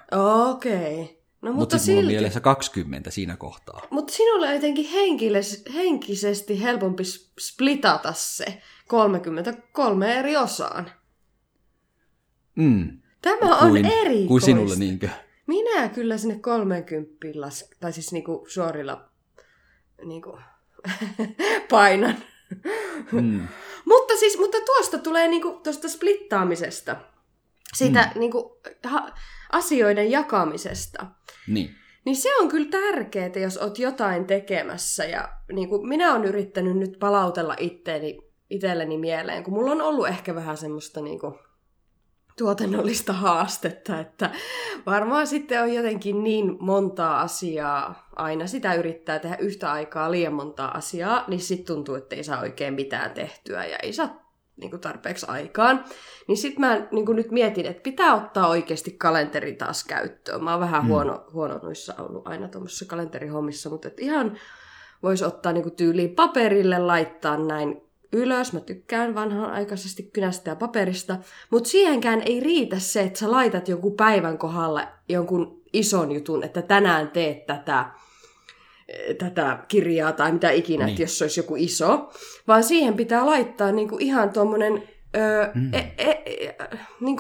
Okei. 0.50 1.02
Okay. 1.02 1.16
No 1.42 1.52
Mutta 1.52 1.76
Mut 1.76 1.83
sitten 1.83 1.95
mulla 1.95 1.99
on 1.99 2.11
silti. 2.11 2.12
mielessä 2.21 2.40
20 2.40 3.11
siinä 3.11 3.37
kohtaa. 3.37 3.83
Mutta 3.90 4.12
sinulle 4.12 4.49
on 4.49 4.54
jotenkin 4.54 4.88
henkilös, 4.90 5.64
henkisesti 5.75 6.62
helpompi 6.62 7.02
splitata 7.40 8.12
se 8.12 8.62
33 8.88 10.18
eri 10.18 10.37
osaan. 10.37 10.90
Mm. 12.56 12.99
Tämä 13.23 13.56
on 13.59 13.71
Kuin, 13.71 13.85
erikoista. 13.87 14.28
kuin 14.28 14.42
sinulle 14.42 14.76
niinkö? 14.76 15.09
Minä 15.47 15.88
kyllä 15.88 16.18
sinne 16.18 16.38
30 16.38 17.16
las, 17.35 17.71
tai 17.80 17.92
siis 17.92 18.12
niinku 18.12 18.47
suorilla 18.49 19.09
niinku, 20.04 20.38
painan. 21.71 22.16
Mm. 23.12 23.49
mutta 23.88 24.16
siis, 24.16 24.38
mutta 24.38 24.59
tuosta 24.66 24.99
tulee 24.99 25.28
niinku, 25.28 25.61
tuosta 25.64 25.88
splittaamisesta, 25.88 26.97
siitä 27.76 28.11
Mm. 28.14 28.21
niinku, 28.21 28.61
ha, 28.85 29.11
asioiden 29.52 30.11
jakamisesta. 30.11 31.06
Niin. 31.49 31.71
Niin 32.04 32.16
se 32.16 32.37
on 32.37 32.49
kyllä 32.49 32.71
tärkeää, 32.71 33.30
jos 33.42 33.56
oot 33.59 33.78
jotain 33.78 34.26
tekemässä. 34.26 35.04
Ja 35.04 35.28
niin 35.52 35.68
kuin 35.68 35.88
minä 35.88 36.12
olen 36.12 36.25
yrittänyt 36.25 36.76
nyt 36.76 36.99
palautella 36.99 37.56
itteeni, 37.59 38.18
itselleni 38.50 38.99
mieleen, 38.99 39.45
kun 39.45 39.54
mulla 39.54 39.71
on 39.71 39.80
ollut 39.80 40.09
ehkä 40.09 40.35
vähän 40.35 40.56
semmoista 40.56 41.00
niin 41.00 41.18
kuin 41.18 41.35
tuotannollista 42.38 43.12
haastetta, 43.26 44.00
että 44.00 44.30
varmaan 44.87 45.26
sitten 45.26 45.62
on 45.62 45.75
jotenkin 45.75 46.25
niin 46.25 46.56
montaa 46.61 47.21
asiaa, 47.21 48.09
aina 48.16 48.47
sitä 48.47 48.75
yrittää 48.75 49.18
tehdä 49.18 49.37
yhtä 49.37 49.73
aikaa 49.73 50.11
liian 50.11 50.35
montaa 50.35 50.76
asiaa, 50.76 51.25
niin 51.28 51.40
sitten 51.40 51.66
tuntuu, 51.66 51.95
että 51.95 52.16
ei 52.16 52.25
saa 52.25 52.40
oikein 52.40 52.75
mitään 52.75 53.11
tehtyä 53.11 53.64
ja 53.64 53.76
ei 53.83 53.92
saa 53.92 54.25
niin 54.57 54.71
kuin 54.71 54.81
tarpeeksi 54.81 55.27
aikaan. 55.29 55.85
Niin 56.29 56.39
sitten 56.39 56.61
mä 56.61 56.87
niin 56.91 57.07
kuin 57.07 57.17
nyt 57.17 57.31
mietin, 57.31 57.67
että 57.67 57.83
pitää 57.83 58.15
ottaa 58.15 58.49
oikeasti 58.49 58.91
kalenteri 58.91 59.53
taas 59.53 59.85
käyttöön. 59.85 60.45
Mä 60.45 60.51
oon 60.51 60.61
vähän 60.61 60.83
hmm. 60.83 60.91
huono, 60.91 61.25
huono 61.33 61.59
noissa 61.63 61.95
ollut 61.99 62.29
aina 62.29 62.49
tuommoisessa 62.49 62.85
kalenterihommissa, 62.85 63.71
mutta 63.71 63.89
et 63.89 64.01
ihan 64.01 64.39
voisi 65.03 65.25
ottaa 65.25 65.53
niin 65.53 65.63
kuin 65.63 65.77
tyyliin 65.77 66.15
paperille, 66.15 66.79
laittaa 66.79 67.37
näin 67.37 67.83
ylös. 68.13 68.53
Mä 68.53 68.61
tykkään 68.61 69.15
vanhanaikaisesti 69.15 70.03
kynästä 70.03 70.51
ja 70.51 70.57
paperista, 70.57 71.17
mutta 71.51 71.69
siihenkään 71.69 72.23
ei 72.27 72.41
riitä 72.41 72.79
se, 72.79 73.03
että 73.03 73.19
sä 73.19 73.31
laitat 73.31 73.69
joku 73.69 73.91
päivän 73.91 74.39
kohdalla 74.39 74.89
jonkun 75.09 75.63
ison 75.73 76.13
jutun, 76.13 76.45
että 76.45 76.63
tänään 76.63 77.11
teet 77.11 77.47
tätä 77.47 77.91
tätä 79.19 79.59
kirjaa 79.69 80.12
tai 80.12 80.33
mitä 80.33 80.50
ikinä, 80.50 80.85
niin. 80.85 80.93
että 80.93 81.02
jos 81.02 81.19
se 81.19 81.25
olisi 81.25 81.40
joku 81.40 81.57
iso, 81.57 82.12
vaan 82.49 82.64
siihen 82.64 82.95
pitää 82.95 83.26
laittaa 83.26 83.73
niin 83.73 83.88
kuin 83.88 84.02
ihan 84.02 84.33
tuommoinen 84.33 84.83
mm. 85.55 85.75
e, 85.75 85.95
e, 85.99 86.11
e, 86.11 86.57
niin 87.00 87.16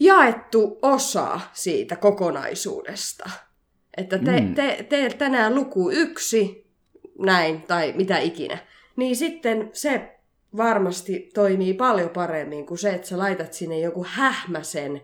jaettu 0.00 0.78
osa 0.82 1.40
siitä 1.52 1.96
kokonaisuudesta. 1.96 3.30
Että 3.96 4.18
te, 4.18 4.40
mm. 4.40 4.54
te, 4.54 4.86
te 4.88 5.08
tänään 5.18 5.54
luku 5.54 5.90
yksi, 5.90 6.66
näin, 7.18 7.62
tai 7.62 7.92
mitä 7.96 8.18
ikinä. 8.18 8.58
Niin 8.96 9.16
sitten 9.16 9.70
se 9.72 10.18
varmasti 10.56 11.30
toimii 11.34 11.74
paljon 11.74 12.10
paremmin 12.10 12.66
kuin 12.66 12.78
se, 12.78 12.90
että 12.90 13.06
sä 13.06 13.18
laitat 13.18 13.52
sinne 13.52 13.78
joku 13.78 14.06
hähmäsen 14.08 15.00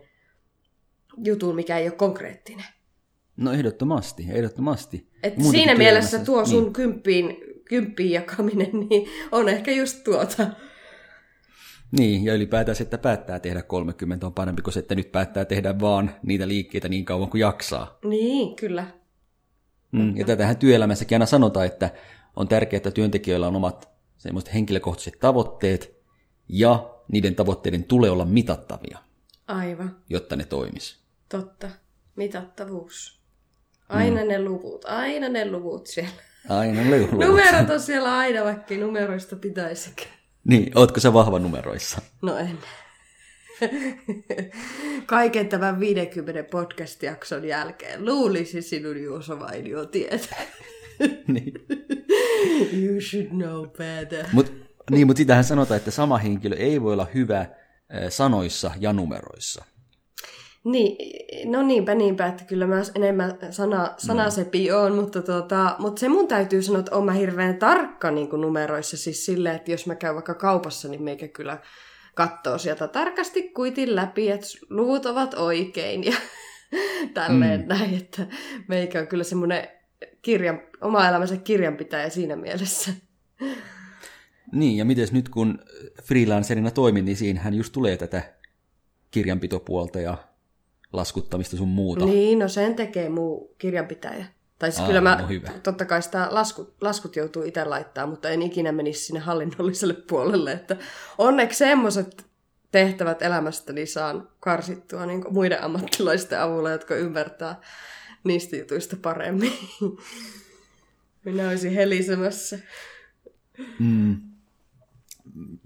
jutun, 1.17 1.55
mikä 1.55 1.77
ei 1.77 1.87
ole 1.87 1.95
konkreettinen. 1.95 2.65
No 3.37 3.51
ehdottomasti, 3.51 4.27
ehdottomasti. 4.29 5.07
Et 5.23 5.33
siinä 5.51 5.75
mielessä 5.75 6.19
tuo 6.19 6.45
sun 6.45 6.63
niin. 6.63 6.73
kymppiin, 6.73 7.37
kymppiin 7.65 8.11
jakaminen 8.11 8.79
niin 8.89 9.07
on 9.31 9.49
ehkä 9.49 9.71
just 9.71 10.03
tuota. 10.03 10.47
Niin, 11.97 12.25
ja 12.25 12.33
ylipäätään 12.33 12.75
se, 12.75 12.83
että 12.83 12.97
päättää 12.97 13.39
tehdä 13.39 13.61
30 13.61 14.25
on 14.27 14.33
parempi 14.33 14.61
kuin 14.61 14.73
se, 14.73 14.79
että 14.79 14.95
nyt 14.95 15.11
päättää 15.11 15.45
tehdä 15.45 15.79
vaan 15.79 16.15
niitä 16.23 16.47
liikkeitä 16.47 16.89
niin 16.89 17.05
kauan 17.05 17.29
kuin 17.29 17.41
jaksaa. 17.41 17.97
Niin, 18.03 18.55
kyllä. 18.55 18.87
Mm, 19.91 20.17
ja 20.17 20.25
tätähän 20.25 20.57
työelämässäkin 20.57 21.15
aina 21.15 21.25
sanotaan, 21.25 21.65
että 21.65 21.89
on 22.35 22.47
tärkeää, 22.47 22.77
että 22.77 22.91
työntekijöillä 22.91 23.47
on 23.47 23.55
omat 23.55 23.89
semmoiset 24.17 24.53
henkilökohtaiset 24.53 25.19
tavoitteet, 25.19 26.03
ja 26.49 26.89
niiden 27.11 27.35
tavoitteiden 27.35 27.83
tulee 27.83 28.09
olla 28.09 28.25
mitattavia. 28.25 28.97
Aivan. 29.47 29.95
Jotta 30.09 30.35
ne 30.35 30.45
toimis. 30.45 30.99
Totta. 31.29 31.69
Mitattavuus. 32.15 33.22
Aina 33.89 34.21
mm. 34.21 34.27
ne 34.27 34.41
luvut, 34.41 34.85
aina 34.85 35.29
ne 35.29 35.51
luvut 35.51 35.87
siellä. 35.87 36.11
Aina 36.49 36.83
ne 36.83 36.99
luvut. 37.01 37.19
Numerot 37.19 37.69
on 37.69 37.79
siellä 37.79 38.17
aina, 38.17 38.43
vaikka 38.43 38.75
numeroista 38.75 39.35
pitäisikin. 39.35 40.07
Niin, 40.43 40.77
ootko 40.77 40.99
sä 40.99 41.13
vahva 41.13 41.39
numeroissa? 41.39 42.01
No 42.21 42.37
en. 42.37 42.57
Kaiken 45.05 45.49
tämän 45.49 45.79
50 45.79 46.43
podcast-jakson 46.43 47.45
jälkeen 47.45 48.05
luulisi 48.05 48.61
sinun 48.61 49.03
Juuso 49.03 49.39
Vainio 49.39 49.85
tietää. 49.85 50.41
niin. 51.27 51.53
You 52.73 53.01
should 53.01 53.27
know 53.27 53.67
better. 53.69 54.25
Mut, 54.33 54.53
niin, 54.91 55.07
mutta 55.07 55.17
sitähän 55.17 55.43
sanotaan, 55.43 55.77
että 55.77 55.91
sama 55.91 56.17
henkilö 56.17 56.55
ei 56.55 56.81
voi 56.81 56.93
olla 56.93 57.07
hyvä 57.13 57.45
sanoissa 58.09 58.71
ja 58.79 58.93
numeroissa. 58.93 59.65
Niin, 60.63 60.97
no 61.51 61.63
niinpä, 61.63 61.95
niinpä, 61.95 62.27
että 62.27 62.43
kyllä 62.43 62.67
mä 62.67 62.81
enemmän 62.95 63.37
sana, 63.51 63.93
sanasepi 63.97 64.69
mm. 64.69 64.75
on, 64.75 64.95
mutta, 64.95 65.21
tuota, 65.21 65.75
mutta 65.79 65.99
se 65.99 66.09
mun 66.09 66.27
täytyy 66.27 66.61
sanoa, 66.61 66.79
että 66.79 66.95
oon 66.95 67.05
mä 67.05 67.11
hirveän 67.11 67.57
tarkka 67.57 68.11
niin 68.11 68.29
kuin 68.29 68.41
numeroissa, 68.41 68.97
siis 68.97 69.25
silleen, 69.25 69.55
että 69.55 69.71
jos 69.71 69.87
mä 69.87 69.95
käyn 69.95 70.15
vaikka 70.15 70.33
kaupassa, 70.33 70.87
niin 70.87 71.03
meikä 71.03 71.27
kyllä 71.27 71.57
katsoo 72.15 72.57
sieltä 72.57 72.87
tarkasti 72.87 73.49
kuitin 73.49 73.95
läpi, 73.95 74.29
että 74.29 74.47
luvut 74.69 75.05
ovat 75.05 75.33
oikein 75.33 76.03
ja 76.03 76.15
tälleen 77.13 77.61
mm. 77.61 77.67
näin, 77.67 77.97
että 77.97 78.27
meikä 78.67 78.99
on 78.99 79.07
kyllä 79.07 79.23
semmoinen 79.23 79.67
kirjan, 80.21 80.61
oma 80.81 81.07
elämänsä 81.07 81.37
kirjanpitäjä 81.37 82.09
siinä 82.09 82.35
mielessä. 82.35 82.91
Niin, 84.51 84.77
ja 84.77 84.85
miten 84.85 85.07
nyt 85.11 85.29
kun 85.29 85.59
freelancerina 86.03 86.71
toimin, 86.71 87.05
niin 87.05 87.17
siinähän 87.17 87.53
just 87.53 87.73
tulee 87.73 87.97
tätä 87.97 88.33
kirjanpitopuolta 89.11 89.99
ja 89.99 90.17
laskuttamista 90.93 91.57
sun 91.57 91.67
muuta. 91.67 92.05
Niin, 92.05 92.39
no 92.39 92.47
sen 92.47 92.75
tekee 92.75 93.09
muu 93.09 93.55
kirjanpitäjä. 93.57 94.25
Tai 94.59 94.71
siis 94.71 94.81
Aa, 94.81 94.87
kyllä 94.87 95.01
mä, 95.01 95.15
no 95.21 95.27
hyvä. 95.27 95.51
totta 95.63 95.85
kai 95.85 96.01
sitä 96.01 96.27
laskut, 96.31 96.75
laskut 96.81 97.15
joutuu 97.15 97.43
itse 97.43 97.65
laittaa, 97.65 98.07
mutta 98.07 98.29
en 98.29 98.41
ikinä 98.41 98.71
menisi 98.71 99.05
sinne 99.05 99.19
hallinnolliselle 99.19 99.93
puolelle. 99.93 100.51
Että 100.51 100.77
onneksi 101.17 101.57
semmoiset 101.57 102.25
tehtävät 102.71 103.21
elämästäni 103.21 103.85
saan 103.85 104.29
karsittua 104.39 105.05
niin 105.05 105.23
muiden 105.29 105.63
ammattilaisten 105.63 106.41
avulla, 106.41 106.71
jotka 106.71 106.95
ymmärtää 106.95 107.61
niistä 108.23 108.55
jutuista 108.55 108.95
paremmin. 109.01 109.53
Minä 111.25 111.49
olisin 111.49 111.73
helisemässä. 111.73 112.59
Mm. 113.79 114.21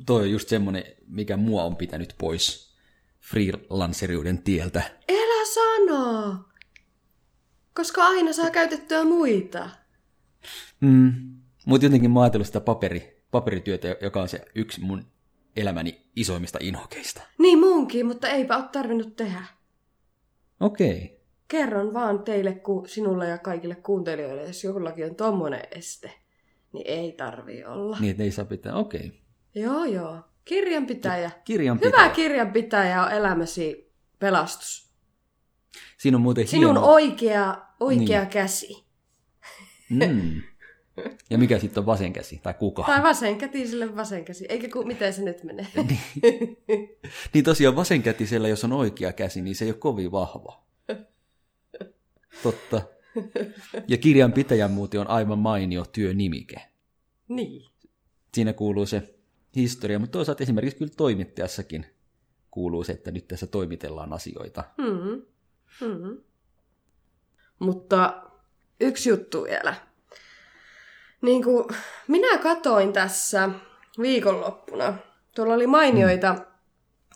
Toi 0.06 0.22
on 0.22 0.32
just 0.32 0.50
semmoinen, 0.50 0.84
mikä 1.08 1.38
mua 1.38 1.64
on 1.64 1.76
pitänyt 1.76 2.16
pois 2.18 2.67
freelanceriuden 3.30 4.44
tieltä. 4.44 4.82
Elä 5.08 5.46
sano! 5.54 6.36
Koska 7.74 8.04
aina 8.06 8.34
saa 8.34 8.50
käytettyä 8.50 9.04
muita. 9.04 9.70
Mm. 10.82 11.14
Mutta 11.66 11.86
jotenkin 11.86 12.12
mä 12.12 12.22
ajatellut 12.22 12.48
sitä 12.48 12.62
paperi, 12.62 13.24
paperityötä, 13.32 13.96
joka 14.02 14.22
on 14.22 14.30
se 14.30 14.46
yksi 14.56 14.82
mun 14.82 15.06
elämäni 15.56 16.02
isoimmista 16.16 16.60
inhokeista. 16.62 17.22
Niin 17.38 17.60
munkin, 17.60 18.06
mutta 18.06 18.28
eipä 18.28 18.58
ole 18.58 18.66
tarvinnut 18.72 19.16
tehdä. 19.16 19.44
Okei. 20.60 21.04
Okay. 21.04 21.18
Kerron 21.48 21.94
vaan 21.94 22.24
teille, 22.24 22.54
ku, 22.54 22.84
sinulle 22.88 23.28
ja 23.28 23.38
kaikille 23.38 23.76
kuuntelijoille, 23.76 24.44
jos 24.44 24.64
jollakin 24.64 25.06
on 25.06 25.16
tommonen 25.16 25.64
este, 25.72 26.12
niin 26.74 26.88
ei 26.88 27.12
tarvi 27.12 27.66
olla. 27.66 27.98
Niin, 28.00 28.22
ei 28.22 28.32
saa 28.32 28.46
pitää, 28.46 28.76
okei. 28.76 29.08
Okay. 29.08 29.20
Joo, 29.56 29.86
joo. 29.86 30.20
Kirjanpitäjä. 30.48 31.32
kirjanpitäjä. 31.44 32.04
Hyvä 32.04 32.10
kirjanpitäjä 32.10 33.04
on 33.04 33.12
elämäsi 33.12 33.94
pelastus. 34.20 34.92
Siinä 35.98 36.18
on 36.18 36.22
muuten 36.22 36.48
Sinun 36.48 36.76
hieno... 36.76 36.88
oikea, 36.88 37.58
oikea 37.80 38.22
niin. 38.22 38.30
käsi. 38.30 38.86
Mm. 39.90 40.42
Ja 41.30 41.38
mikä 41.38 41.60
sitten 41.60 41.82
on 41.82 41.86
vasen 41.86 42.14
käsi, 42.14 42.40
tai 42.44 42.54
kuka? 42.54 42.84
Tai 42.84 43.04
vasenkätiselle 43.04 43.96
vasen 43.96 44.26
käsi, 44.26 44.46
eikä 44.50 44.70
ku, 44.70 44.84
miten 44.84 45.14
se 45.14 45.22
nyt 45.22 45.44
menee. 45.44 45.68
niin. 45.76 46.58
niin 47.34 47.44
tosiaan 47.44 47.76
vasenkätisellä, 47.76 48.48
jos 48.48 48.64
on 48.64 48.74
oikea 48.74 49.14
käsi, 49.14 49.42
niin 49.42 49.56
se 49.56 49.66
ei 49.66 49.72
ole 49.72 49.78
kovin 49.78 50.12
vahva. 50.12 50.64
Totta. 52.44 52.82
Ja 53.88 53.98
kirjanpitäjän 53.98 54.72
muuten 54.72 55.02
on 55.02 55.08
aivan 55.08 55.40
mainio 55.40 55.86
työnimike. 55.92 56.62
Niin. 57.28 57.66
Siinä 58.34 58.54
kuuluu 58.54 58.86
se 58.86 59.17
historia, 59.58 60.00
mutta 60.00 60.12
toisaalta 60.12 60.44
esimerkiksi 60.44 60.78
kyllä 60.78 60.92
toimittajassakin 60.98 61.86
kuuluu 62.52 62.84
se, 62.84 62.92
että 62.92 63.12
nyt 63.12 63.28
tässä 63.28 63.48
toimitellaan 63.48 64.14
asioita. 64.14 64.64
Mm-hmm. 64.78 65.22
Mm-hmm. 65.88 66.18
Mutta 67.60 68.24
yksi 68.82 69.10
juttu 69.10 69.44
vielä. 69.44 69.76
Niin 71.22 71.44
kuin 71.44 71.66
minä 72.08 72.38
katoin 72.38 72.94
tässä 72.94 73.50
viikonloppuna, 74.02 74.94
tuolla 75.36 75.54
oli 75.54 75.68
mainioita 75.68 76.34
mm. 76.34 76.42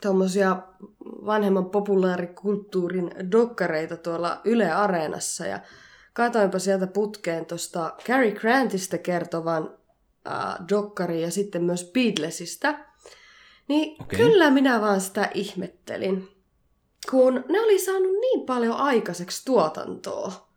tuommoisia 0.01 0.57
vanhemman 1.05 1.65
populaarikulttuurin 1.69 3.11
dokkareita 3.31 3.97
tuolla 3.97 4.41
Yle 4.43 4.71
Areenassa 4.71 5.45
ja 5.45 5.59
katoinpa 6.13 6.59
sieltä 6.59 6.87
putkeen 6.87 7.45
tuosta 7.45 7.93
Cary 8.05 8.31
Grantista 8.31 8.97
kertovan 8.97 9.77
äh, 10.27 10.55
dokkari 10.69 11.21
ja 11.21 11.31
sitten 11.31 11.63
myös 11.63 11.91
Beatlesista, 11.93 12.79
niin 13.67 14.01
okay. 14.01 14.19
kyllä 14.19 14.51
minä 14.51 14.81
vaan 14.81 15.01
sitä 15.01 15.29
ihmettelin. 15.33 16.27
Kun 17.09 17.43
ne 17.49 17.61
oli 17.61 17.79
saanut 17.79 18.11
niin 18.21 18.45
paljon 18.45 18.75
aikaiseksi 18.75 19.45
tuotantoa. 19.45 20.51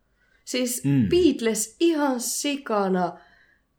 Siis 0.45 0.85
mm. 0.85 1.09
Beatles 1.09 1.77
ihan 1.81 2.21
sikana 2.21 3.19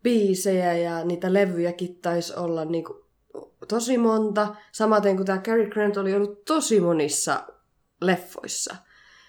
biisejä 0.03 0.73
ja 0.73 1.03
niitä 1.03 1.33
levyjäkin 1.33 1.95
taisi 1.95 2.33
olla 2.35 2.65
niinku 2.65 3.05
tosi 3.67 3.97
monta. 3.97 4.55
Samaten 4.71 5.15
kuin 5.15 5.25
tämä 5.25 5.41
Cary 5.41 5.69
Grant 5.69 5.97
oli 5.97 6.13
ollut 6.13 6.45
tosi 6.45 6.79
monissa 6.79 7.47
leffoissa. 8.01 8.75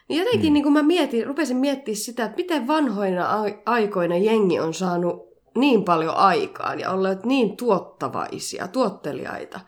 Niin 0.08 0.18
jotenkin 0.24 0.50
mm. 0.50 0.52
niin 0.52 0.62
kun 0.62 0.72
mä 0.72 0.82
mietin, 0.82 1.26
rupesin 1.26 1.56
miettimään 1.56 1.96
sitä, 1.96 2.24
että 2.24 2.36
miten 2.36 2.66
vanhoina 2.66 3.28
aikoina 3.66 4.16
jengi 4.16 4.60
on 4.60 4.74
saanut 4.74 5.35
niin 5.56 5.84
paljon 5.84 6.16
aikaan 6.16 6.80
ja 6.80 6.90
olleet 6.90 7.24
niin 7.24 7.56
tuottavaisia, 7.56 8.68
tuotteliaita. 8.68 9.60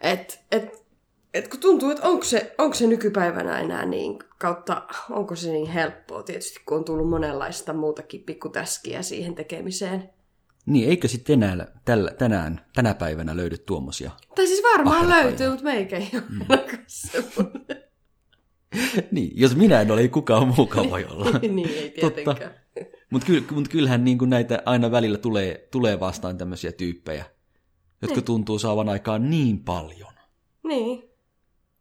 Että 0.00 0.34
et, 0.52 0.84
et 1.34 1.48
kun 1.48 1.60
tuntuu, 1.60 1.90
että 1.90 2.08
onko 2.08 2.24
se, 2.24 2.54
onko 2.58 2.74
se 2.74 2.86
nykypäivänä 2.86 3.58
enää 3.58 3.86
niin, 3.86 4.18
kautta 4.38 4.82
onko 5.10 5.36
se 5.36 5.50
niin 5.50 5.70
helppoa 5.70 6.22
tietysti, 6.22 6.60
kun 6.66 6.78
on 6.78 6.84
tullut 6.84 7.10
monenlaista 7.10 7.72
muutakin 7.72 8.22
pikkutäskiä 8.22 9.02
siihen 9.02 9.34
tekemiseen. 9.34 10.10
Niin, 10.66 10.88
eikö 10.88 11.08
sitten 11.08 11.42
enää 11.42 11.66
tällä, 11.84 12.10
tänään, 12.10 12.60
tänä 12.74 12.94
päivänä 12.94 13.36
löydy 13.36 13.58
tuommoisia? 13.58 14.10
Tai 14.34 14.46
siis 14.46 14.62
varmaan 14.62 15.08
löytyy, 15.08 15.48
mutta 15.48 15.64
meikä 15.64 15.96
ei 15.96 16.10
ole 16.14 16.22
niin, 19.12 19.30
jos 19.34 19.56
minä 19.56 19.80
en 19.80 19.90
ole, 19.90 20.00
ei 20.00 20.08
kukaan 20.08 20.48
muukaan 20.56 20.90
voi 20.90 21.04
olla. 21.10 21.38
niin, 21.38 21.68
ei 21.68 21.90
tietenkään. 21.90 22.54
Mutta 23.10 23.26
ky, 23.26 23.44
mut 23.50 23.68
kyllähän 23.68 24.04
niin 24.04 24.18
kuin 24.18 24.30
näitä 24.30 24.62
aina 24.66 24.90
välillä 24.90 25.18
tulee, 25.18 25.68
tulee 25.70 26.00
vastaan 26.00 26.38
tämmöisiä 26.38 26.72
tyyppejä, 26.72 27.24
jotka 28.02 28.16
niin. 28.16 28.24
tuntuu 28.24 28.58
saavan 28.58 28.88
aikaan 28.88 29.30
niin 29.30 29.64
paljon. 29.64 30.12
Niin. 30.64 31.08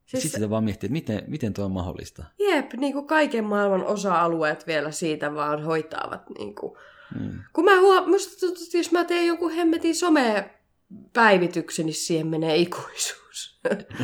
Siis... 0.06 0.24
Sitten 0.24 0.42
sitä 0.42 0.50
vaan 0.50 0.64
miettii, 0.64 0.88
että 0.88 0.94
miten, 0.94 1.24
miten 1.28 1.54
tuo 1.54 1.66
on 1.66 1.72
mahdollista. 1.72 2.24
Jep, 2.40 2.74
niin 2.74 2.94
kuin 2.94 3.08
kaiken 3.08 3.44
maailman 3.44 3.86
osa-alueet 3.86 4.68
vielä 4.68 4.92
siitä 4.92 5.36
vaan 5.36 5.64
hoitaavat. 5.64 6.30
Niin 6.38 6.56
kuin. 6.56 6.78
Hmm. 7.20 7.40
Kun 7.54 7.66
mä 7.66 7.82
huomaan, 7.82 8.10
musta 8.10 8.40
tuntuu, 8.40 8.64
että 8.64 8.78
jos 8.78 8.92
mä 8.92 9.04
teen 9.04 9.28
jonkun 9.28 9.52
hemmetin 9.52 9.96
some-päivityksen, 9.96 11.86
niin 11.86 11.94
siihen 11.94 12.28
menee 12.28 12.58
ikuisuus. 12.58 13.27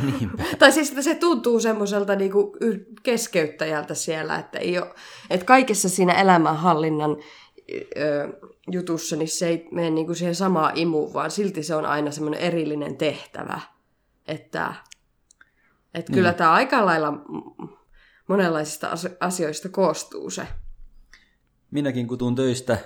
Niinpä. 0.04 0.44
tai 0.60 0.72
siis 0.72 0.90
että 0.90 1.02
se 1.02 1.16
tuntuu 1.16 1.60
semmoiselta 1.60 2.16
niin 2.16 2.32
kuin 2.32 2.52
keskeyttäjältä 3.04 3.94
siellä, 3.94 4.36
että, 4.40 4.60
ei 4.60 4.78
ole, 4.78 4.94
että 5.30 5.46
kaikessa 5.46 5.90
siinä 5.90 6.14
elämänhallinnan 6.14 7.18
ö, 7.98 8.30
jutussa, 8.72 9.16
niin 9.16 9.28
se 9.28 9.48
ei 9.48 9.68
mene 9.72 9.90
niin 9.90 10.06
kuin 10.06 10.16
siihen 10.16 10.36
samaan 10.36 10.78
imuun, 10.78 11.14
vaan 11.14 11.32
silti 11.32 11.64
se 11.64 11.76
on 11.76 11.86
aina 11.86 12.12
semmoinen 12.12 12.42
erillinen 12.42 12.98
tehtävä. 12.98 13.62
Että 14.28 14.74
että 15.94 16.12
niin. 16.12 16.16
kyllä 16.16 16.34
tämä 16.34 16.52
aika 16.52 16.86
lailla 16.86 17.14
monenlaisista 18.28 18.90
asioista 19.20 19.70
koostuu 19.70 20.30
se. 20.30 20.48
Minäkin 21.72 22.08
kun 22.08 22.18
tuun 22.18 22.36
töistä, 22.36 22.78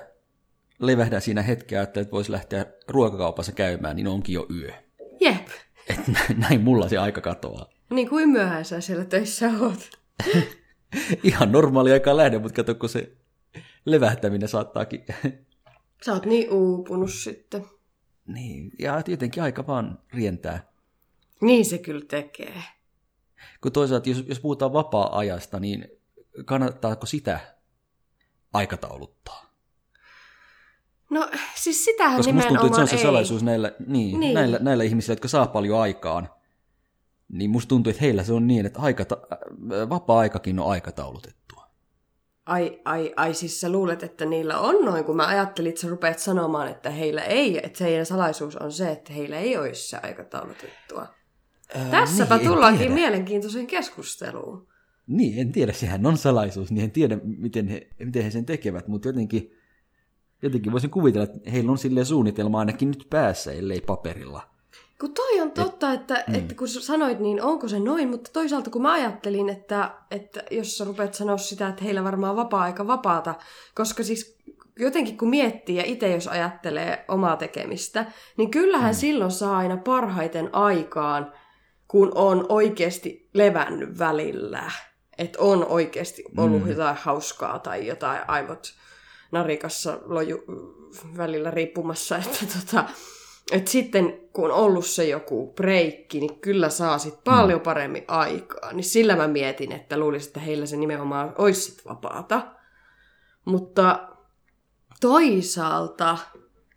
levähdän 0.79 1.21
siinä 1.21 1.41
hetkeä, 1.41 1.81
että 1.81 2.05
voisi 2.11 2.31
lähteä 2.31 2.65
ruokakaupassa 2.87 3.51
käymään, 3.51 3.95
niin 3.95 4.07
onkin 4.07 4.33
jo 4.33 4.45
yö. 4.55 4.71
Jep. 5.19 5.47
Et 5.89 5.99
näin 6.37 6.61
mulla 6.61 6.89
se 6.89 6.97
aika 6.97 7.21
katoaa. 7.21 7.69
Niin 7.89 8.09
kuin 8.09 8.29
myöhään 8.29 8.65
sä 8.65 8.81
siellä 8.81 9.05
töissä 9.05 9.51
oot. 9.59 9.89
Ihan 11.23 11.51
normaali 11.51 11.91
aika 11.91 12.17
lähde, 12.17 12.39
mutta 12.39 12.55
kato, 12.55 12.75
kun 12.75 12.89
se 12.89 13.11
levähtäminen 13.85 14.49
saattaakin... 14.49 15.05
Sä 16.05 16.13
oot 16.13 16.25
niin 16.25 16.51
uupunut 16.51 17.11
sitten. 17.11 17.65
Niin, 18.27 18.71
ja 18.79 19.03
tietenkin 19.03 19.43
aika 19.43 19.67
vaan 19.67 19.99
rientää. 20.13 20.71
Niin 21.41 21.65
se 21.65 21.77
kyllä 21.77 22.05
tekee. 22.07 22.63
Kun 23.61 23.71
toisaalta, 23.71 24.09
jos, 24.09 24.23
jos 24.27 24.39
puhutaan 24.39 24.73
vapaa-ajasta, 24.73 25.59
niin 25.59 25.87
kannattaako 26.45 27.05
sitä 27.05 27.39
aikatauluttaa? 28.53 29.46
No 31.09 31.29
siis 31.55 31.85
sitähän 31.85 32.17
Koska 32.17 32.33
musta 32.33 32.49
tuntuu, 32.49 32.67
että 32.67 32.75
se 32.75 32.81
on 32.81 32.87
se 32.87 32.97
salaisuus 32.97 33.43
näillä, 33.43 33.71
niin, 33.87 34.19
niin. 34.19 34.33
Näillä, 34.33 34.59
näillä 34.61 34.83
ihmisillä, 34.83 35.11
jotka 35.11 35.27
saa 35.27 35.47
paljon 35.47 35.79
aikaan. 35.79 36.29
Niin 37.29 37.49
musta 37.49 37.69
tuntuu, 37.69 37.91
että 37.91 38.01
heillä 38.01 38.23
se 38.23 38.33
on 38.33 38.47
niin, 38.47 38.65
että 38.65 38.79
aikata, 38.79 39.17
äh, 39.33 39.89
vapaa-aikakin 39.89 40.59
on 40.59 40.71
aikataulutettua. 40.71 41.67
Ai, 42.45 42.81
ai, 42.85 43.13
ai, 43.15 43.33
siis 43.33 43.61
sä 43.61 43.71
luulet, 43.71 44.03
että 44.03 44.25
niillä 44.25 44.59
on 44.59 44.85
noin, 44.85 45.05
kun 45.05 45.15
mä 45.15 45.27
ajattelin, 45.27 45.69
että 45.69 45.81
sä 45.81 45.87
rupeat 45.87 46.19
sanomaan, 46.19 46.67
että 46.67 46.89
heillä 46.89 47.21
ei, 47.21 47.65
että 47.65 47.83
heidän 47.83 48.05
salaisuus 48.05 48.55
on 48.55 48.71
se, 48.71 48.91
että 48.91 49.13
heillä 49.13 49.39
ei 49.39 49.57
olisi 49.57 49.89
se 49.89 49.97
aikataulutettua. 50.03 51.07
Ää, 51.75 51.89
Tässäpä 51.91 52.37
niin, 52.37 52.47
tullaankin 52.47 52.91
mielenkiintoiseen 52.91 53.67
keskusteluun. 53.67 54.67
Niin, 55.07 55.39
en 55.39 55.51
tiedä, 55.51 55.73
sehän 55.73 56.05
on 56.05 56.17
salaisuus, 56.17 56.71
niin 56.71 56.83
en 56.83 56.91
tiedä, 56.91 57.17
miten 57.23 57.67
he, 57.67 57.87
miten 57.99 58.23
he 58.23 58.31
sen 58.31 58.45
tekevät, 58.45 58.87
mutta 58.87 59.07
jotenkin, 59.07 59.51
jotenkin 60.41 60.71
voisin 60.71 60.89
kuvitella, 60.89 61.23
että 61.23 61.51
heillä 61.51 61.71
on 61.71 61.77
sille 61.77 62.05
suunnitelma 62.05 62.59
ainakin 62.59 62.87
nyt 62.87 63.07
päässä, 63.09 63.51
ellei 63.51 63.81
paperilla. 63.81 64.41
Kun 64.99 65.13
toi 65.13 65.41
on 65.41 65.51
totta, 65.51 65.93
Et, 65.93 65.99
että, 65.99 66.23
mm. 66.27 66.35
että 66.35 66.55
kun 66.55 66.67
sanoit, 66.67 67.19
niin 67.19 67.41
onko 67.41 67.67
se 67.67 67.79
noin, 67.79 68.09
mutta 68.09 68.29
toisaalta 68.33 68.69
kun 68.69 68.81
mä 68.81 68.93
ajattelin, 68.93 69.49
että, 69.49 69.91
että 70.11 70.43
jos 70.51 70.77
sä 70.77 70.85
rupeat 70.85 71.13
sanoa 71.13 71.37
sitä, 71.37 71.67
että 71.67 71.83
heillä 71.83 72.03
varmaan 72.03 72.35
vapaa-aika 72.35 72.87
vapaata, 72.87 73.35
koska 73.75 74.03
siis 74.03 74.37
jotenkin 74.79 75.17
kun 75.17 75.29
miettii 75.29 75.75
ja 75.75 75.83
itse 75.85 76.11
jos 76.11 76.27
ajattelee 76.27 77.05
omaa 77.07 77.37
tekemistä, 77.37 78.05
niin 78.37 78.51
kyllähän 78.51 78.91
mm. 78.91 78.97
silloin 78.97 79.31
saa 79.31 79.57
aina 79.57 79.77
parhaiten 79.77 80.55
aikaan 80.55 81.31
kun 81.87 82.11
on 82.15 82.45
oikeasti 82.49 83.29
levännyt 83.33 83.99
välillä. 83.99 84.71
Että 85.17 85.39
on 85.41 85.65
oikeasti 85.65 86.23
ollut 86.37 86.63
mm. 86.63 86.69
jotain 86.69 86.97
hauskaa 86.99 87.59
tai 87.59 87.87
jotain 87.87 88.21
aivot 88.27 88.73
narikassa 89.31 89.99
loju 90.05 90.43
välillä 91.17 91.51
riippumassa. 91.51 92.17
Että 92.25 92.45
tota, 92.59 92.85
et 93.51 93.67
sitten 93.67 94.19
kun 94.33 94.45
on 94.45 94.51
ollut 94.51 94.85
se 94.85 95.07
joku 95.07 95.53
breikki, 95.55 96.19
niin 96.19 96.39
kyllä 96.39 96.69
saa 96.69 96.97
sit 96.97 97.23
paljon 97.23 97.59
mm. 97.59 97.63
paremmin 97.63 98.03
aikaa. 98.07 98.73
Niin 98.73 98.83
sillä 98.83 99.15
mä 99.15 99.27
mietin, 99.27 99.71
että 99.71 99.97
luulisin, 99.97 100.27
että 100.29 100.39
heillä 100.39 100.65
se 100.65 100.77
nimenomaan 100.77 101.33
olisi 101.37 101.61
sit 101.61 101.85
vapaata. 101.85 102.41
Mutta 103.45 104.07
toisaalta 105.01 106.17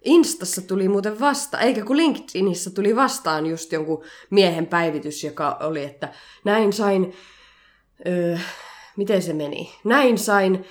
Instassa 0.05 0.63
tuli 0.63 0.89
muuten 0.89 1.21
vasta, 1.21 1.59
eikä 1.59 1.85
kun 1.85 1.97
LinkedInissä 1.97 2.71
tuli 2.71 2.97
vastaan 2.97 3.47
just 3.47 3.73
jonkun 3.73 4.05
miehen 4.31 4.67
päivitys, 4.67 5.25
joka 5.25 5.57
oli, 5.61 5.85
että 5.85 6.13
näin 6.45 6.73
sain, 6.73 7.13
öö, 8.07 8.39
miten 8.97 9.23
se 9.23 9.33
meni, 9.33 9.75
näin 9.85 10.19
sain 10.19 10.65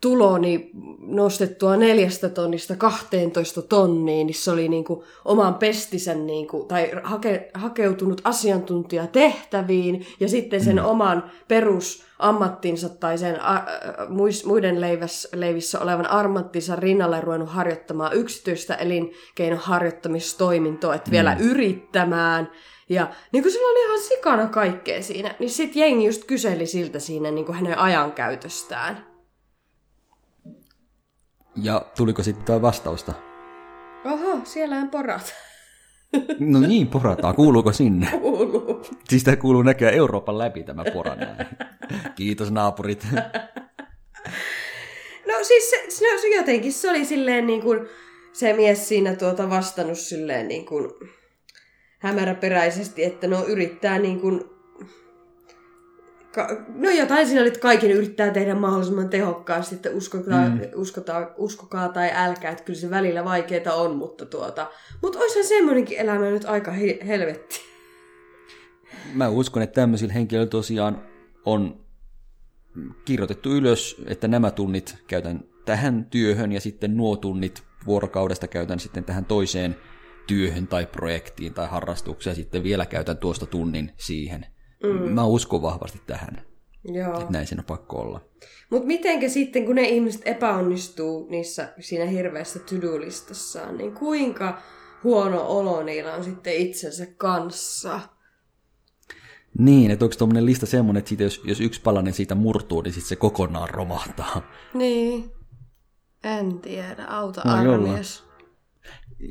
tuloni 0.00 0.70
nostettua 0.98 1.76
neljästä 1.76 2.28
tonnista 2.28 2.76
12 2.76 3.62
tonniin, 3.62 4.26
niin 4.26 4.34
se 4.34 4.50
oli 4.50 4.68
niin 4.68 4.84
kuin 4.84 5.04
oman 5.24 5.54
pestisen 5.54 6.26
niin 6.26 6.48
kuin, 6.48 6.68
tai 6.68 6.90
hake, 7.02 7.50
hakeutunut 7.54 8.20
asiantuntijatehtäviin 8.24 10.06
ja 10.20 10.28
sitten 10.28 10.64
sen 10.64 10.76
mm. 10.76 10.84
oman 10.84 11.30
perusammattinsa 11.48 12.88
tai 12.88 13.18
sen 13.18 13.42
a, 13.42 13.62
muiden 14.44 14.80
leiväs, 14.80 15.28
leivissä 15.34 15.80
olevan 15.80 16.10
ammattinsa 16.10 16.76
rinnalle 16.76 17.20
ruvennut 17.20 17.50
harjoittamaan 17.50 18.16
yksityistä 18.16 18.74
elinkeinoharjoittamistoimintoa, 18.74 20.94
että 20.94 21.10
mm. 21.10 21.12
vielä 21.12 21.36
yrittämään. 21.40 22.50
Ja 22.88 23.08
niin 23.32 23.42
kuin 23.42 23.52
sillä 23.52 23.70
oli 23.70 23.84
ihan 23.84 24.00
sikana 24.00 24.46
kaikkea 24.46 25.02
siinä, 25.02 25.34
niin 25.38 25.50
sitten 25.50 25.80
jengi 25.80 26.06
just 26.06 26.24
kyseli 26.24 26.66
siltä 26.66 26.98
siinä 26.98 27.30
niin 27.30 27.46
kuin 27.46 27.56
hänen 27.56 27.78
ajankäytöstään. 27.78 29.15
Ja 31.62 31.86
tuliko 31.96 32.22
sitten 32.22 32.62
vastausta? 32.62 33.12
Oho, 34.04 34.40
siellä 34.44 34.76
on 34.76 34.90
porat. 34.90 35.34
No 36.38 36.60
niin, 36.60 36.86
porataan. 36.86 37.34
Kuuluuko 37.34 37.72
sinne? 37.72 38.08
Kuuluu. 38.10 38.82
Siis 39.08 39.24
tämä 39.24 39.36
kuuluu 39.36 39.62
näköjään 39.62 39.96
Euroopan 39.96 40.38
läpi 40.38 40.62
tämä 40.62 40.84
pora. 40.92 41.16
Kiitos 42.14 42.50
naapurit. 42.50 43.06
No 45.26 45.34
siis 45.42 45.70
se, 45.70 45.76
no, 46.12 46.20
se 46.20 46.28
jotenkin 46.36 46.72
se 46.72 46.90
oli 46.90 47.04
silleen 47.04 47.46
niin 47.46 47.62
kuin 47.62 47.88
se 48.32 48.52
mies 48.52 48.88
siinä 48.88 49.14
tuota 49.14 49.50
vastannut 49.50 49.98
silleen 49.98 50.48
niin 50.48 50.66
kuin 50.66 50.90
hämäräperäisesti, 51.98 53.04
että 53.04 53.26
no 53.26 53.44
yrittää 53.44 53.98
niin 53.98 54.20
kuin 54.20 54.44
no 56.74 56.90
jotain 56.90 57.26
siinä 57.26 57.46
että 57.46 57.60
kaiken 57.60 57.90
yrittää 57.90 58.30
tehdä 58.30 58.54
mahdollisimman 58.54 59.08
tehokkaasti, 59.08 59.74
että 59.74 59.90
uskokaa, 59.90 60.48
mm. 60.48 60.60
uskokaa, 60.74 61.34
uskokaa 61.36 61.88
tai 61.88 62.10
älkää, 62.14 62.50
että 62.50 62.64
kyllä 62.64 62.80
se 62.80 62.90
välillä 62.90 63.24
vaikeaa 63.24 63.74
on, 63.74 63.96
mutta 63.96 64.26
tuota, 64.26 64.70
mutta 65.02 65.18
olisihan 65.18 65.44
semmoinenkin 65.44 65.98
elämä 65.98 66.30
nyt 66.30 66.44
aika 66.44 66.70
he- 66.70 66.98
helvetti. 67.06 67.60
Mä 69.14 69.28
uskon, 69.28 69.62
että 69.62 69.74
tämmöisillä 69.74 70.12
henkilöillä 70.12 70.50
tosiaan 70.50 71.02
on 71.44 71.86
kirjoitettu 73.04 73.52
ylös, 73.52 73.96
että 74.06 74.28
nämä 74.28 74.50
tunnit 74.50 74.96
käytän 75.06 75.44
tähän 75.64 76.06
työhön 76.10 76.52
ja 76.52 76.60
sitten 76.60 76.96
nuo 76.96 77.16
tunnit 77.16 77.62
vuorokaudesta 77.86 78.48
käytän 78.48 78.80
sitten 78.80 79.04
tähän 79.04 79.24
toiseen 79.24 79.76
työhön 80.26 80.66
tai 80.66 80.86
projektiin 80.86 81.54
tai 81.54 81.68
harrastukseen 81.68 82.32
ja 82.32 82.36
sitten 82.36 82.62
vielä 82.62 82.86
käytän 82.86 83.16
tuosta 83.16 83.46
tunnin 83.46 83.92
siihen. 83.96 84.46
Mm. 84.82 85.12
Mä 85.12 85.24
uskon 85.24 85.62
vahvasti 85.62 86.00
tähän. 86.06 86.42
Joo. 86.84 87.20
Että 87.20 87.32
näin 87.32 87.46
siinä 87.46 87.60
on 87.60 87.66
pakko 87.66 87.96
olla. 87.96 88.20
Mutta 88.70 88.86
mitenkä 88.86 89.28
sitten, 89.28 89.66
kun 89.66 89.74
ne 89.74 89.88
ihmiset 89.88 90.22
epäonnistuu 90.24 91.26
niissä, 91.30 91.72
siinä 91.80 92.04
hirveässä 92.04 92.58
to-do-listassaan, 92.58 93.78
niin 93.78 93.92
kuinka 93.92 94.62
huono 95.04 95.46
olo 95.46 95.82
niillä 95.82 96.14
on 96.14 96.24
sitten 96.24 96.56
itsensä 96.56 97.06
kanssa? 97.06 98.00
Niin, 99.58 99.90
että 99.90 100.04
onko 100.04 100.16
tuommoinen 100.18 100.46
lista 100.46 100.66
semmoinen, 100.66 100.98
että 100.98 101.08
siitä, 101.08 101.24
jos, 101.24 101.40
jos 101.44 101.60
yksi 101.60 101.80
palanen 101.80 102.12
siitä 102.12 102.34
murtuu, 102.34 102.80
niin 102.80 102.92
sitten 102.92 103.08
se 103.08 103.16
kokonaan 103.16 103.70
romahtaa. 103.70 104.42
Niin. 104.74 105.30
En 106.24 106.60
tiedä, 106.60 107.04
auta 107.04 107.42
No, 107.44 107.52
armies. 107.52 108.24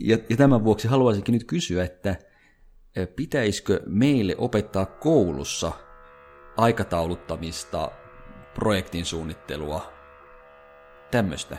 Ja, 0.02 0.18
ja 0.30 0.38
tämän 0.38 0.64
vuoksi 0.64 0.88
haluaisinkin 0.88 1.34
nyt 1.34 1.44
kysyä, 1.44 1.84
että 1.84 2.16
pitäisikö 3.16 3.80
meille 3.86 4.36
opettaa 4.38 4.86
koulussa 4.86 5.72
aikatauluttamista, 6.58 7.92
projektin 8.54 9.06
suunnittelua, 9.06 9.94
tämmöistä? 11.12 11.58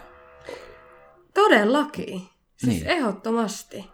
Todellakin. 1.35 2.23
Siis 2.57 2.81
Niin. 2.81 2.87
ehdottomasti. 2.87 3.85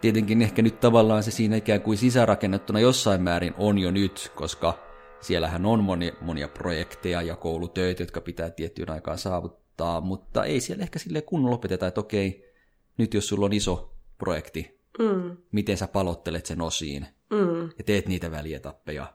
Tietenkin 0.00 0.42
ehkä 0.42 0.62
nyt 0.62 0.80
tavallaan 0.80 1.22
se 1.22 1.30
siinä 1.30 1.56
ikään 1.56 1.80
kuin 1.80 1.98
sisärakennettuna 1.98 2.80
jossain 2.80 3.22
määrin 3.22 3.54
on 3.58 3.78
jo 3.78 3.90
nyt, 3.90 4.32
koska 4.34 4.78
siellähän 5.20 5.66
on 5.66 5.84
monia, 5.84 6.12
monia 6.20 6.48
projekteja 6.48 7.22
ja 7.22 7.36
koulutöitä, 7.36 8.02
jotka 8.02 8.20
pitää 8.20 8.50
tiettyyn 8.50 8.90
aikaan 8.90 9.18
saavuttaa, 9.18 10.00
mutta 10.00 10.44
ei 10.44 10.60
siellä 10.60 10.82
ehkä 10.82 10.98
sille 10.98 11.22
kunnolla 11.22 11.54
opeteta, 11.54 11.86
että 11.86 12.00
okei, 12.00 12.52
nyt 12.98 13.14
jos 13.14 13.28
sulla 13.28 13.46
on 13.46 13.52
iso 13.52 13.94
projekti, 14.18 14.79
Mm, 14.98 15.36
miten 15.52 15.76
sä 15.76 15.86
palottelet 15.86 16.46
sen 16.46 16.60
osiin 16.60 17.06
mm. 17.30 17.62
ja 17.62 17.84
teet 17.86 18.08
niitä 18.08 18.30
välietappeja. 18.30 19.14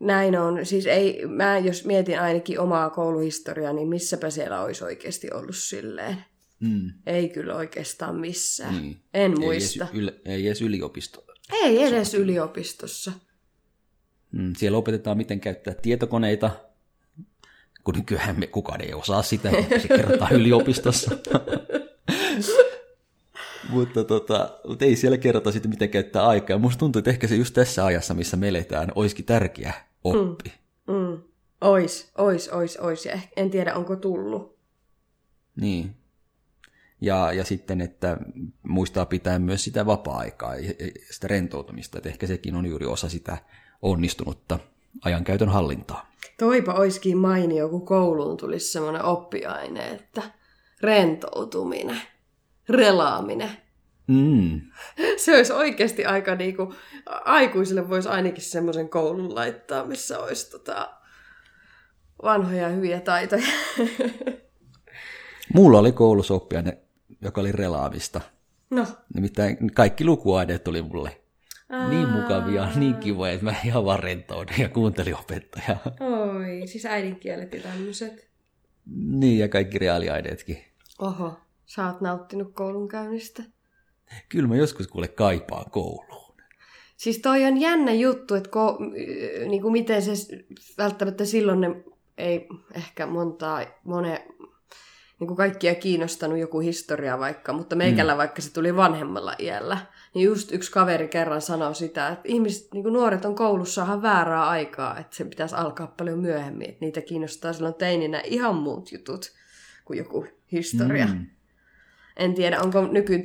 Näin 0.00 0.38
on. 0.38 0.66
Siis 0.66 0.86
ei, 0.86 1.26
mä 1.26 1.58
jos 1.58 1.84
mietin 1.84 2.20
ainakin 2.20 2.60
omaa 2.60 2.90
kouluhistoriaa, 2.90 3.72
niin 3.72 3.88
missäpä 3.88 4.30
siellä 4.30 4.62
olisi 4.62 4.84
oikeasti 4.84 5.30
ollut 5.32 5.56
silleen. 5.56 6.24
Mm. 6.60 6.92
Ei 7.06 7.28
kyllä 7.28 7.54
oikeastaan 7.54 8.16
missään. 8.16 8.82
Niin. 8.82 8.96
En 9.14 9.32
Ei 9.32 9.38
muista. 9.38 9.84
edes, 9.84 9.94
yl, 9.94 10.10
ei 10.24 10.46
edes 10.46 10.62
yliopisto. 10.62 11.24
Ei 11.52 11.82
edes 11.82 12.14
yliopistossa. 12.14 13.12
Mm, 14.32 14.52
siellä 14.56 14.78
opetetaan, 14.78 15.16
miten 15.16 15.40
käyttää 15.40 15.74
tietokoneita, 15.74 16.50
kun 17.84 17.94
nykyään 17.94 18.38
me 18.38 18.46
kukaan 18.46 18.80
ei 18.80 18.94
osaa 18.94 19.22
sitä, 19.22 19.50
se 19.82 19.88
kerrotaan 19.88 20.32
yliopistossa. 20.40 21.10
Mutta, 23.74 24.04
tota, 24.04 24.58
mutta 24.68 24.84
ei 24.84 24.96
siellä 24.96 25.18
kerrota 25.18 25.52
sitten, 25.52 25.70
miten 25.70 25.90
käyttää 25.90 26.26
aikaa. 26.26 26.58
Musta 26.58 26.78
tuntuu, 26.78 26.98
että 26.98 27.10
ehkä 27.10 27.26
se 27.26 27.36
just 27.36 27.54
tässä 27.54 27.84
ajassa, 27.84 28.14
missä 28.14 28.36
me 28.36 28.48
eletään, 28.48 28.92
olisikin 28.94 29.24
tärkeä 29.24 29.72
oppi. 30.04 30.52
Mm. 30.86 30.94
Mm. 30.94 31.22
Ois, 31.60 32.10
ois, 32.18 32.48
ois, 32.48 32.76
ois. 32.76 33.06
Ja 33.06 33.18
en 33.36 33.50
tiedä, 33.50 33.74
onko 33.74 33.96
tullut. 33.96 34.58
Niin. 35.56 35.96
Ja, 37.00 37.32
ja 37.32 37.44
sitten, 37.44 37.80
että 37.80 38.16
muistaa 38.62 39.06
pitää 39.06 39.38
myös 39.38 39.64
sitä 39.64 39.86
vapaa-aikaa 39.86 40.56
ja 40.56 40.74
sitä 41.10 41.28
rentoutumista, 41.28 41.98
että 41.98 42.08
ehkä 42.08 42.26
sekin 42.26 42.56
on 42.56 42.66
juuri 42.66 42.86
osa 42.86 43.08
sitä 43.08 43.38
onnistunutta 43.82 44.58
ajankäytön 45.04 45.48
hallintaa. 45.48 46.10
Toipa 46.38 46.72
oiskin 46.72 47.18
mainio, 47.18 47.68
kun 47.68 47.86
kouluun 47.86 48.36
tulisi 48.36 48.72
semmoinen 48.72 49.04
oppiaine, 49.04 49.88
että 49.88 50.22
rentoutuminen, 50.80 52.00
relaaminen. 52.68 53.50
Mm. 54.06 54.60
Se 55.24 55.36
olisi 55.36 55.52
oikeasti 55.52 56.04
aika 56.04 56.34
niinku, 56.34 56.74
aikuisille 57.06 57.88
voisi 57.88 58.08
ainakin 58.08 58.42
semmoisen 58.42 58.88
koulun 58.88 59.34
laittaa, 59.34 59.84
missä 59.84 60.18
olisi 60.18 60.50
tota, 60.50 60.94
vanhoja 62.22 62.68
hyviä 62.68 63.00
taitoja. 63.00 63.46
Mulla 65.54 65.78
oli 65.78 65.92
koulussa 65.92 66.34
oppiaine, 66.34 66.78
joka 67.20 67.40
oli 67.40 67.52
relaamista. 67.52 68.20
No, 68.70 68.86
Nimittäin 69.14 69.74
kaikki 69.74 70.04
lukuaineet 70.04 70.68
oli 70.68 70.82
mulle 70.82 71.24
niin 71.88 72.08
mukavia, 72.08 72.68
niin 72.76 72.94
kivoja, 72.94 73.32
että 73.32 73.44
mä 73.44 73.54
ihan 73.64 73.84
vaan 73.84 74.00
ja 74.58 74.68
kuuntelin 74.68 75.16
opettajaa. 75.16 75.78
oi, 76.00 76.66
siis 76.66 76.86
äidinkielet 76.86 77.54
ja 77.54 77.60
tämmöiset. 77.60 78.28
Niin, 78.96 79.38
ja 79.38 79.48
kaikki 79.48 79.78
reaaliaineetkin. 79.78 80.58
Oho, 80.98 81.40
sä 81.66 81.86
oot 81.86 82.00
nauttinut 82.00 82.54
koulun 82.54 82.88
käynnistä. 82.88 83.42
Kyllä 84.28 84.48
mä 84.48 84.56
joskus 84.56 84.86
kuule 84.86 85.08
kaipaan 85.08 85.70
kouluun. 85.70 86.34
Siis 86.96 87.18
toi 87.18 87.44
on 87.44 87.60
jännä 87.60 87.92
juttu, 87.92 88.34
että 88.34 88.50
ko, 88.50 88.78
niin 89.48 89.62
kuin 89.62 89.72
miten 89.72 90.02
se 90.02 90.12
välttämättä 90.78 91.24
silloin 91.24 91.60
ne 91.60 91.84
ei 92.18 92.48
ehkä 92.74 93.06
montaa, 93.06 93.64
mone, 93.84 94.26
niin 95.20 95.28
kuin 95.28 95.36
kaikkia 95.36 95.74
kiinnostanut 95.74 96.38
joku 96.38 96.60
historia 96.60 97.18
vaikka, 97.18 97.52
mutta 97.52 97.76
meikällä 97.76 98.12
mm. 98.12 98.18
vaikka 98.18 98.42
se 98.42 98.52
tuli 98.52 98.76
vanhemmalla 98.76 99.34
iällä, 99.38 99.78
niin 100.14 100.24
just 100.24 100.52
yksi 100.52 100.72
kaveri 100.72 101.08
kerran 101.08 101.42
sanoi 101.42 101.74
sitä, 101.74 102.08
että 102.08 102.28
ihmiset, 102.28 102.68
niin 102.72 102.82
kuin 102.82 102.92
nuoret 102.92 103.24
on 103.24 103.34
koulussa 103.34 103.82
ihan 103.82 104.02
väärää 104.02 104.48
aikaa, 104.48 104.98
että 104.98 105.16
se 105.16 105.24
pitäisi 105.24 105.54
alkaa 105.54 105.86
paljon 105.86 106.18
myöhemmin, 106.18 106.68
että 106.68 106.84
niitä 106.84 107.00
kiinnostaa 107.00 107.52
silloin 107.52 107.74
teininä 107.74 108.20
ihan 108.20 108.54
muut 108.54 108.92
jutut 108.92 109.32
kuin 109.84 109.98
joku 109.98 110.26
historia. 110.52 111.06
Mm. 111.06 111.26
En 112.16 112.34
tiedä, 112.34 112.60
onko 112.60 112.86
nyky, 112.86 113.22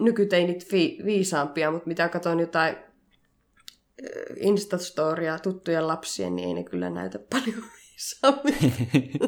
nykyteinit 0.00 0.66
fi, 0.66 0.98
viisaampia, 1.04 1.70
mutta 1.70 1.88
mitä 1.88 2.08
katson 2.08 2.40
jotain 2.40 2.76
Instastoria 4.36 5.38
tuttujen 5.38 5.88
lapsien, 5.88 6.36
niin 6.36 6.48
ei 6.48 6.54
ne 6.54 6.64
kyllä 6.64 6.90
näytä 6.90 7.18
paljon 7.30 7.64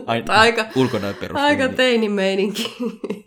Tai 0.05 0.23
aika- 0.39 0.67
ulkonäön 0.77 1.15
perusteella. 1.15 1.49
Aika 1.49 1.69
teinimeininki. 1.69 2.73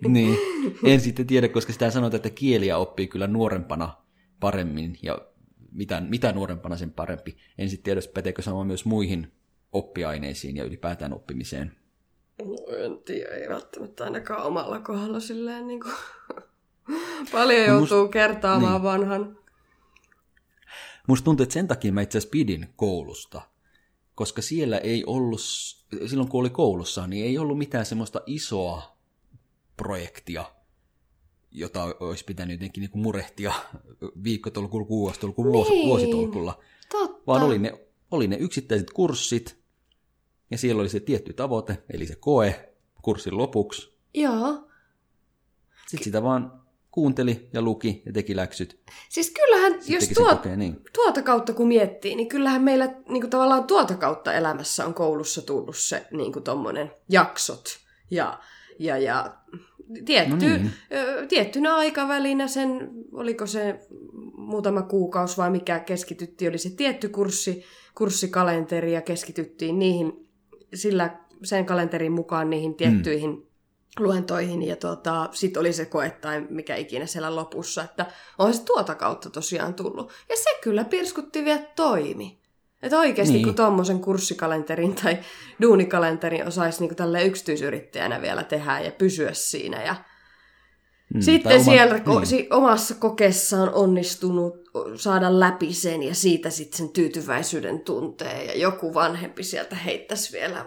Niin, 0.08 0.38
en 0.86 1.00
sitten 1.00 1.28
tiedä, 1.28 1.50
koska 1.50 1.74
sitä 1.74 1.92
sanotaan, 1.92 2.16
että 2.16 2.30
kieliä 2.30 2.78
oppii 2.78 3.08
kyllä 3.08 3.28
nuorempana 3.28 3.94
paremmin, 4.40 4.98
ja 5.04 5.18
mitä, 5.72 6.02
mitä 6.02 6.32
nuorempana 6.32 6.78
sen 6.78 6.92
parempi. 6.92 7.38
En 7.58 7.70
sitten 7.70 7.84
tiedä, 7.84 8.02
päteekö 8.14 8.42
sama 8.42 8.64
myös 8.64 8.86
muihin 8.86 9.32
oppiaineisiin 9.72 10.56
ja 10.56 10.64
ylipäätään 10.64 11.14
oppimiseen. 11.14 11.72
No, 12.40 12.78
en 12.78 12.98
tiedä, 13.06 13.36
ei 13.36 13.50
välttämättä 13.50 14.04
ainakaan 14.04 14.44
omalla 14.44 14.80
kohdalla 14.80 15.20
silleen 15.20 15.68
niin 15.68 15.80
kuin... 15.80 15.94
Paljon 17.32 17.66
joutuu 17.66 18.08
kertaamaan 18.08 18.74
niin. 18.74 18.84
vanhan. 18.84 19.38
Musta 21.08 21.26
tuntuu, 21.26 21.44
että 21.44 21.54
sen 21.54 21.68
takia 21.68 21.92
mä 21.92 22.02
itse 22.02 22.18
asiassa 22.18 22.32
pidin 22.32 22.74
koulusta, 22.76 23.42
koska 24.16 24.42
siellä 24.42 24.78
ei 24.78 25.04
ollut, 25.06 25.40
silloin 26.06 26.30
kun 26.30 26.40
oli 26.40 26.50
koulussa, 26.50 27.08
niin 27.08 27.26
ei 27.26 27.38
ollut 27.38 27.58
mitään 27.58 27.86
semmoista 27.86 28.22
isoa 28.26 28.98
projektia, 29.78 30.46
jota 31.52 31.84
olisi 32.00 32.26
pitänyt 32.26 32.54
jotenkin 32.56 32.82
niin 32.82 32.92
kuin 32.92 33.02
murehtia 33.02 33.54
viikkotolkulla, 34.24 34.86
kuukausi-tolkulla, 34.86 35.66
Niin. 35.70 35.88
vuositolkulla. 35.88 36.60
Totta. 36.92 37.24
vaan 37.28 37.44
oli 37.44 37.60
ne, 37.60 37.86
oli 38.12 38.28
ne 38.28 38.36
yksittäiset 38.36 38.92
kurssit, 38.92 39.65
ja 40.52 40.58
siellä 40.58 40.80
oli 40.80 40.90
se 40.90 41.00
tietty 41.00 41.34
tavoite, 41.34 41.84
eli 41.94 42.06
se 42.08 42.16
koe 42.16 42.74
kurssin 43.02 43.38
lopuksi. 43.38 43.96
Joo. 44.14 44.68
Sitten 45.88 46.04
sitä 46.04 46.24
vaan 46.24 46.66
kuunteli 46.92 47.50
ja 47.54 47.62
luki 47.62 48.02
ja 48.06 48.14
teki 48.14 48.36
läksyt. 48.36 48.80
Siis 49.10 49.32
kyllähän, 49.32 49.74
jos 49.74 49.86
Teki 49.86 50.06
sen 50.06 50.16
tuot, 50.16 50.38
kokeen, 50.38 50.60
niin. 50.60 50.82
tuota 50.94 51.22
kautta 51.22 51.54
kun 51.54 51.68
miettii, 51.68 52.16
niin 52.16 52.28
kyllähän 52.28 52.64
meillä 52.64 52.86
niin 52.86 53.22
kuin 53.22 53.30
tavallaan 53.30 53.64
tuota 53.64 53.96
kautta 53.96 54.34
elämässä 54.34 54.86
on 54.86 54.94
koulussa 54.94 55.42
tullut 55.42 55.78
se 55.78 56.08
niin 56.12 56.34
kuin 56.34 56.44
tommonen 56.44 56.92
jaksot 57.10 57.66
ja, 58.12 58.40
ja, 58.80 58.98
ja 58.98 59.36
tietty, 60.06 60.32
No 60.32 60.38
niin. 60.38 60.72
ö, 60.94 61.28
tiettynä 61.28 61.76
aikavälinä 61.76 62.48
sen, 62.48 62.90
oliko 63.14 63.48
se 63.48 63.80
muutama 64.38 64.82
kuukausi 64.82 65.38
vai 65.38 65.50
mikä 65.50 65.80
keskityttiin, 65.80 66.50
oli 66.50 66.58
se 66.58 66.70
tietty 66.70 67.10
kurssi, 67.10 67.64
kurssikalenteri 67.96 68.94
ja 68.94 69.02
keskityttiin 69.02 69.80
niihin 69.80 70.25
sillä 70.74 71.20
sen 71.44 71.66
kalenterin 71.66 72.12
mukaan 72.12 72.50
niihin 72.50 72.76
tiettyihin 72.76 73.30
mm 73.30 73.46
luentoihin 74.00 74.64
ja 74.64 74.76
tuota, 74.76 75.30
sitten 75.32 75.60
oli 75.60 75.74
se 75.74 75.86
koe 75.86 76.10
tai 76.10 76.46
mikä 76.50 76.76
ikinä 76.76 77.06
siellä 77.06 77.36
lopussa, 77.36 77.84
että 77.84 78.06
on 78.38 78.54
se 78.54 78.64
tuota 78.64 78.96
kautta 78.96 79.30
tosiaan 79.30 79.74
tullut. 79.74 80.12
Ja 80.30 80.36
se 80.38 80.50
kyllä 80.64 80.84
pirskutti 80.84 81.46
vielä 81.46 81.62
toimi. 81.76 82.40
Että 82.82 83.00
oikeasti 83.00 83.34
niin. 83.34 83.38
Niin. 83.38 83.46
kun 83.46 83.56
tuommoisen 83.56 84.00
kurssikalenterin 84.00 84.96
tai 84.96 85.18
duunikalenterin 85.62 86.48
osaisi 86.48 86.86
niin 86.86 86.96
tälle 86.96 87.24
yksityisyrittäjänä 87.24 88.22
vielä 88.22 88.44
tehdä 88.44 88.80
ja 88.80 88.92
pysyä 88.92 89.34
siinä. 89.34 89.84
Ja 89.84 89.96
Mm, 91.16 91.22
sitten 91.22 91.52
oma- 91.56 91.64
siellä 91.64 91.98
ko- 91.98 92.10
niin. 92.16 92.26
si- 92.28 92.48
omassa 92.52 92.96
kokeessaan 92.96 93.74
onnistunut 93.74 94.70
saada 94.96 95.40
läpi 95.40 95.74
sen 95.74 96.04
ja 96.04 96.16
siitä 96.16 96.50
sitten 96.50 96.78
sen 96.78 96.90
tyytyväisyyden 96.90 97.80
tuntee 97.80 98.46
ja 98.46 98.58
joku 98.58 98.94
vanhempi 98.94 99.44
sieltä 99.44 99.76
heittäisi 99.76 100.34
vielä 100.34 100.66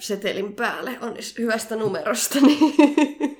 setelin 0.00 0.52
päälle 0.52 0.98
onnis 1.00 1.38
hyvästä 1.38 1.76
numerosta. 1.76 2.38
Niin, 2.46 3.38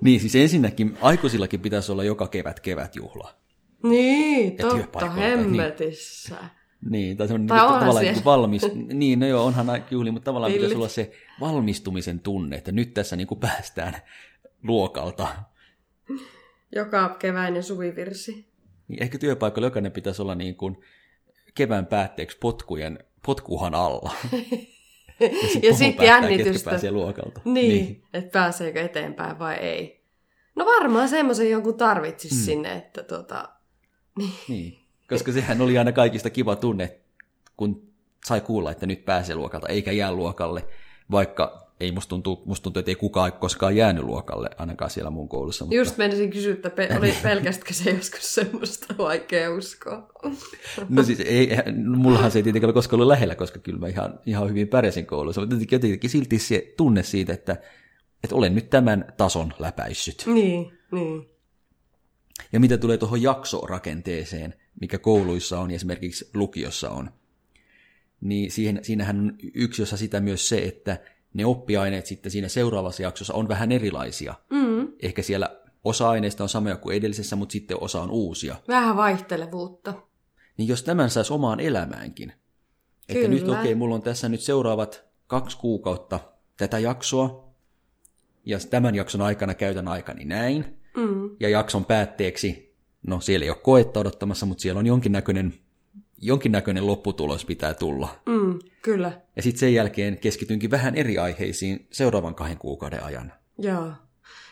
Niin, 0.00 0.20
siis 0.20 0.34
ensinnäkin 0.36 0.98
aikuisillakin 1.02 1.60
pitäisi 1.60 1.92
olla 1.92 2.04
joka 2.04 2.26
kevät 2.28 2.60
kevätjuhla. 2.60 3.34
niin 3.82 4.56
totta 4.56 4.74
työpaikoilla, 4.76 5.16
niin. 5.16 5.38
hemmetissä. 5.38 6.36
Niin, 6.90 7.16
tai 7.16 7.28
semmoinen 7.28 7.48
Tai 7.48 7.58
niin, 7.70 7.80
tavallaan 7.80 8.04
niin 8.04 8.24
valmis, 8.24 8.62
niin 8.92 9.18
no 9.20 9.26
joo, 9.26 9.44
onhan 9.44 9.84
juhli, 9.90 10.10
mutta 10.10 10.24
tavallaan 10.24 10.52
pitäisi 10.52 10.68
Pillit. 10.74 10.76
olla 10.82 10.88
se 10.88 11.12
valmistumisen 11.40 12.20
tunne, 12.20 12.56
että 12.56 12.72
nyt 12.72 12.94
tässä 12.94 13.16
niin 13.16 13.26
kuin 13.26 13.40
päästään 13.40 13.94
luokalta. 14.62 15.28
Joka 16.74 17.08
keväinen 17.18 17.62
suvivirsi. 17.62 18.50
Niin 18.88 19.02
ehkä 19.02 19.18
työpaikalla 19.18 19.66
jokainen 19.66 19.92
pitäisi 19.92 20.22
olla 20.22 20.34
niin 20.34 20.56
kuin 20.56 20.80
kevään 21.54 21.86
päätteeksi 21.86 22.38
potkujen, 22.38 22.98
potkuhan 23.26 23.74
alla. 23.74 24.12
Ja 25.20 25.28
sitten 25.52 25.76
sitten 25.76 26.06
jännitystä. 26.06 26.70
pääsee 26.70 26.90
luokalta. 26.90 27.40
Niin, 27.44 27.84
niin, 27.84 28.02
että 28.14 28.30
pääseekö 28.30 28.82
eteenpäin 28.82 29.38
vai 29.38 29.54
ei. 29.54 30.04
No 30.54 30.66
varmaan 30.66 31.08
semmoisen 31.08 31.50
jonkun 31.50 31.76
tarvitsisi 31.76 32.34
mm. 32.34 32.40
sinne, 32.40 32.72
että 32.72 33.02
tota... 33.02 33.48
Niin, 34.48 34.78
koska 35.08 35.32
sehän 35.32 35.60
oli 35.60 35.78
aina 35.78 35.92
kaikista 35.92 36.30
kiva 36.30 36.56
tunne, 36.56 37.00
kun 37.56 37.92
sai 38.24 38.40
kuulla, 38.40 38.70
että 38.70 38.86
nyt 38.86 39.04
pääsee 39.04 39.34
luokalta, 39.34 39.68
eikä 39.68 39.92
jää 39.92 40.12
luokalle, 40.12 40.64
vaikka 41.10 41.69
ei 41.80 41.92
musta 41.92 42.08
tuntuu, 42.08 42.42
musta 42.46 42.62
tuntuu, 42.62 42.80
että 42.80 42.90
ei 42.90 42.94
kukaan 42.94 43.32
koskaan 43.32 43.76
jäänyt 43.76 44.04
luokalle, 44.04 44.50
ainakaan 44.58 44.90
siellä 44.90 45.10
mun 45.10 45.28
koulussa. 45.28 45.64
Mutta... 45.64 45.76
Just 45.76 45.98
menisin 45.98 46.30
kysyä, 46.30 46.52
että 46.52 46.70
pe- 46.70 46.88
oli 46.98 47.14
pelkästkö 47.22 47.74
se 47.74 47.90
joskus 47.90 48.34
semmoista 48.34 48.94
vaikea 48.98 49.54
uskoa. 49.54 50.10
No 50.88 51.02
siis 51.02 51.20
ei, 51.20 51.50
mullahan 51.96 52.30
se 52.30 52.38
ei 52.38 52.42
tietenkään 52.42 52.68
ole 52.68 52.74
koskaan 52.74 53.00
ollut 53.00 53.08
lähellä, 53.08 53.34
koska 53.34 53.58
kyllä 53.58 53.78
mä 53.78 53.88
ihan, 53.88 54.20
ihan 54.26 54.48
hyvin 54.48 54.68
pärjäsin 54.68 55.06
koulussa, 55.06 55.40
mutta 55.40 55.56
jotenkin 55.72 56.10
silti 56.10 56.38
se 56.38 56.74
tunne 56.76 57.02
siitä, 57.02 57.32
että, 57.32 57.56
että 58.24 58.36
olen 58.36 58.54
nyt 58.54 58.70
tämän 58.70 59.12
tason 59.16 59.54
läpäissyt. 59.58 60.24
Niin, 60.26 60.72
niin. 60.92 61.30
Ja 62.52 62.60
mitä 62.60 62.78
tulee 62.78 62.98
tuohon 62.98 63.22
jaksorakenteeseen, 63.22 64.54
mikä 64.80 64.98
kouluissa 64.98 65.60
on 65.60 65.70
ja 65.70 65.74
esimerkiksi 65.74 66.30
lukiossa 66.34 66.90
on, 66.90 67.10
niin 68.20 68.50
siihen, 68.50 68.78
siinähän 68.82 69.20
on 69.20 69.36
yksi 69.54 69.82
osa 69.82 69.96
sitä 69.96 70.20
myös 70.20 70.48
se, 70.48 70.58
että 70.58 70.98
ne 71.34 71.46
oppiaineet 71.46 72.06
sitten 72.06 72.32
siinä 72.32 72.48
seuraavassa 72.48 73.02
jaksossa 73.02 73.34
on 73.34 73.48
vähän 73.48 73.72
erilaisia. 73.72 74.34
Mm. 74.50 74.88
Ehkä 75.02 75.22
siellä 75.22 75.60
osa 75.84 76.10
aineista 76.10 76.42
on 76.42 76.48
samoja 76.48 76.76
kuin 76.76 76.96
edellisessä, 76.96 77.36
mutta 77.36 77.52
sitten 77.52 77.82
osa 77.82 78.00
on 78.00 78.10
uusia. 78.10 78.56
Vähän 78.68 78.96
vaihtelevuutta. 78.96 79.94
Niin 80.56 80.68
jos 80.68 80.82
tämän 80.82 81.10
saisi 81.10 81.32
omaan 81.32 81.60
elämäänkin, 81.60 82.32
että 83.08 83.28
nyt 83.28 83.48
okei, 83.48 83.60
okay, 83.60 83.74
mulla 83.74 83.94
on 83.94 84.02
tässä 84.02 84.28
nyt 84.28 84.40
seuraavat 84.40 85.04
kaksi 85.26 85.58
kuukautta 85.58 86.20
tätä 86.56 86.78
jaksoa, 86.78 87.50
ja 88.44 88.58
tämän 88.70 88.94
jakson 88.94 89.22
aikana 89.22 89.54
käytän 89.54 89.88
aikani 89.88 90.24
näin, 90.24 90.80
Mm. 90.96 91.30
ja 91.40 91.48
jakson 91.48 91.84
päätteeksi, 91.84 92.74
no 93.06 93.20
siellä 93.20 93.44
ei 93.44 93.50
ole 93.50 93.58
koetta 93.62 94.00
odottamassa, 94.00 94.46
mutta 94.46 94.62
siellä 94.62 94.78
on 94.78 94.86
jonkinnäköinen, 94.86 95.54
jonkinnäköinen 96.20 96.86
lopputulos 96.86 97.44
pitää 97.44 97.74
tulla. 97.74 98.08
Mm, 98.26 98.58
kyllä. 98.82 99.20
Ja 99.36 99.42
sitten 99.42 99.60
sen 99.60 99.74
jälkeen 99.74 100.18
keskitynkin 100.18 100.70
vähän 100.70 100.94
eri 100.94 101.18
aiheisiin 101.18 101.86
seuraavan 101.90 102.34
kahden 102.34 102.58
kuukauden 102.58 103.04
ajan. 103.04 103.32
Joo. 103.58 103.92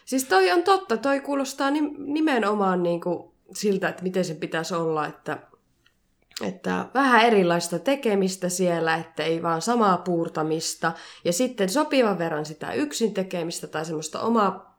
Siis 0.04 0.24
toi 0.24 0.50
on 0.50 0.62
totta, 0.62 0.96
toi 0.96 1.20
kuulostaa 1.20 1.70
nimenomaan 1.98 2.83
niin 2.83 3.00
kuin 3.00 3.31
siltä, 3.54 3.88
että 3.88 4.02
miten 4.02 4.24
sen 4.24 4.37
pitäisi 4.37 4.74
olla, 4.74 5.07
että, 5.07 5.38
että 6.44 6.85
vähän 6.94 7.24
erilaista 7.24 7.78
tekemistä 7.78 8.48
siellä, 8.48 8.94
että 8.94 9.22
ei 9.22 9.42
vaan 9.42 9.62
samaa 9.62 9.96
puurtamista, 9.96 10.92
ja 11.24 11.33
sitten 11.33 11.68
sopivan 11.68 12.18
verran 12.18 12.46
sitä 12.46 12.72
yksin 12.72 13.14
tekemistä 13.14 13.66
tai 13.66 13.85
semmoista 13.85 14.20
omaa 14.20 14.78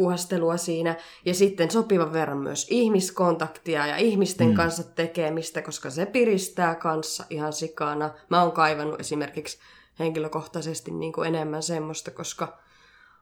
puhastelua 0.00 0.56
siinä, 0.56 0.96
ja 1.24 1.34
sitten 1.34 1.70
sopivan 1.70 2.12
verran 2.12 2.38
myös 2.38 2.66
ihmiskontaktia 2.70 3.86
ja 3.86 3.96
ihmisten 3.96 4.48
mm. 4.48 4.54
kanssa 4.54 4.82
tekemistä, 4.82 5.62
koska 5.62 5.90
se 5.90 6.06
piristää 6.06 6.74
kanssa 6.74 7.24
ihan 7.30 7.52
sikana. 7.52 8.10
Mä 8.30 8.42
oon 8.42 8.52
kaivannut 8.52 9.00
esimerkiksi 9.00 9.58
henkilökohtaisesti 9.98 10.90
niin 10.90 11.12
kuin 11.12 11.28
enemmän 11.28 11.62
semmoista, 11.62 12.10
koska 12.10 12.58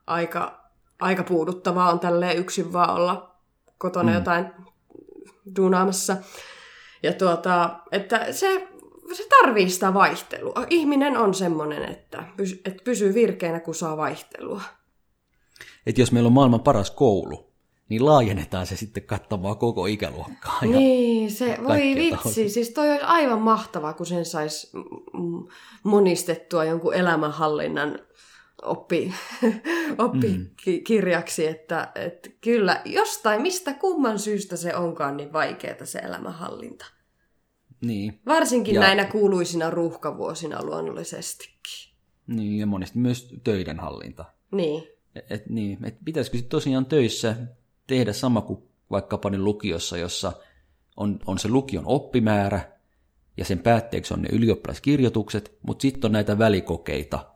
aika, 0.06 0.64
aika 1.00 1.22
puuduttavaa 1.22 1.92
on 1.92 2.00
tälleen 2.00 2.36
yksin 2.36 2.72
vaan 2.72 2.94
olla 2.94 3.34
kotona 3.78 4.10
mm. 4.10 4.14
jotain 4.14 4.46
duunaamassa. 5.56 6.16
Ja 7.02 7.12
tuota, 7.12 7.80
että 7.92 8.32
se, 8.32 8.68
se 9.12 9.26
tarvii 9.28 9.70
sitä 9.70 9.94
vaihtelua. 9.94 10.66
Ihminen 10.70 11.16
on 11.16 11.34
semmoinen, 11.34 11.84
että, 11.84 12.24
pysy, 12.36 12.60
että 12.64 12.84
pysyy 12.84 13.14
virkeänä, 13.14 13.60
kun 13.60 13.74
saa 13.74 13.96
vaihtelua 13.96 14.62
että 15.88 16.00
jos 16.00 16.12
meillä 16.12 16.26
on 16.26 16.32
maailman 16.32 16.60
paras 16.60 16.90
koulu, 16.90 17.52
niin 17.88 18.06
laajennetaan 18.06 18.66
se 18.66 18.76
sitten 18.76 19.02
kattamaan 19.02 19.58
koko 19.58 19.86
ikäluokkaa. 19.86 20.58
Ja 20.62 20.68
niin, 20.68 21.30
se, 21.30 21.58
voi 21.64 21.80
vitsi, 21.94 22.10
tahoja. 22.10 22.50
siis 22.50 22.70
toi 22.70 22.90
on 22.90 23.02
aivan 23.02 23.40
mahtavaa, 23.40 23.92
kun 23.92 24.06
sen 24.06 24.24
saisi 24.24 24.70
monistettua 25.82 26.64
jonkun 26.64 26.94
elämänhallinnan 26.94 27.98
oppi, 28.62 29.14
oppikirjaksi, 29.98 31.42
mm. 31.42 31.50
että, 31.50 31.92
että 31.94 32.30
kyllä 32.40 32.82
jostain, 32.84 33.42
mistä 33.42 33.74
kumman 33.74 34.18
syystä 34.18 34.56
se 34.56 34.76
onkaan 34.76 35.16
niin 35.16 35.32
vaikeaa 35.32 35.84
se 35.84 35.98
elämänhallinta. 35.98 36.86
Niin. 37.80 38.20
Varsinkin 38.26 38.74
ja... 38.74 38.80
näinä 38.80 39.04
kuuluisina 39.04 39.70
ruuhkavuosina 39.70 40.64
luonnollisestikin. 40.64 41.94
Niin, 42.26 42.58
ja 42.58 42.66
monesti 42.66 42.98
myös 42.98 43.34
töiden 43.44 43.80
hallinta. 43.80 44.24
Niin. 44.52 44.97
Et, 45.30 45.48
niin, 45.48 45.78
et 45.84 45.96
pitäisikö 46.04 46.36
sitten 46.36 46.50
tosiaan 46.50 46.86
töissä 46.86 47.36
tehdä 47.86 48.12
sama 48.12 48.40
kuin 48.40 48.62
vaikkapa 48.90 49.30
nyt 49.30 49.40
lukiossa, 49.40 49.96
jossa 49.96 50.32
on, 50.96 51.18
on 51.26 51.38
se 51.38 51.48
lukion 51.48 51.86
oppimäärä 51.86 52.72
ja 53.36 53.44
sen 53.44 53.58
päätteeksi 53.58 54.14
on 54.14 54.22
ne 54.22 54.28
ylioppilaskirjoitukset, 54.32 55.58
mutta 55.62 55.82
sitten 55.82 56.08
on 56.08 56.12
näitä 56.12 56.38
välikokeita. 56.38 57.26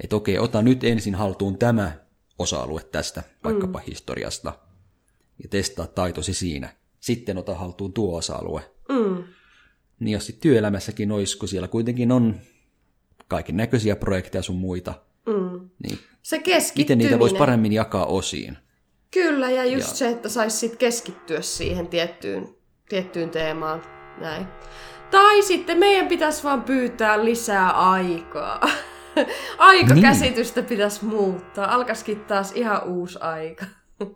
Että 0.00 0.16
okei, 0.16 0.38
ota 0.38 0.62
nyt 0.62 0.84
ensin 0.84 1.14
haltuun 1.14 1.58
tämä 1.58 1.92
osa-alue 2.38 2.82
tästä, 2.92 3.22
vaikkapa 3.44 3.78
mm. 3.78 3.84
historiasta, 3.86 4.52
ja 5.42 5.48
testaa 5.48 5.86
taitosi 5.86 6.34
siinä. 6.34 6.76
Sitten 7.00 7.38
ota 7.38 7.54
haltuun 7.54 7.92
tuo 7.92 8.18
osa-alue. 8.18 8.70
Mm. 8.88 9.24
Niin 10.00 10.12
jos 10.12 10.26
sitten 10.26 10.42
työelämässäkin 10.42 11.12
olisi, 11.12 11.38
kun 11.38 11.48
siellä 11.48 11.68
kuitenkin 11.68 12.12
on 12.12 12.40
kaiken 13.28 13.56
näköisiä 13.56 13.96
projekteja 13.96 14.42
sun 14.42 14.56
muita, 14.56 14.94
mm. 15.26 15.70
niin 15.82 15.98
se 16.22 16.38
keskittyminen. 16.38 16.98
Miten 16.98 16.98
niitä 16.98 17.18
voisi 17.18 17.36
paremmin 17.36 17.72
jakaa 17.72 18.06
osiin? 18.06 18.58
Kyllä, 19.10 19.50
ja 19.50 19.64
just 19.64 19.88
ja... 19.88 19.94
se, 19.94 20.08
että 20.08 20.28
saisi 20.28 20.56
sit 20.56 20.76
keskittyä 20.76 21.40
siihen 21.40 21.88
tiettyyn, 21.88 22.48
tiettyyn 22.88 23.30
teemaan. 23.30 23.82
Näin. 24.18 24.46
Tai 25.10 25.42
sitten 25.42 25.78
meidän 25.78 26.08
pitäisi 26.08 26.44
vaan 26.44 26.62
pyytää 26.62 27.24
lisää 27.24 27.70
aikaa. 27.70 28.60
Aikakäsitystä 29.58 30.60
niin. 30.60 30.68
pitäisi 30.68 31.04
muuttaa. 31.04 31.74
Alkaisikin 31.74 32.20
taas 32.20 32.52
ihan 32.52 32.84
uusi 32.84 33.18
aika. 33.20 33.64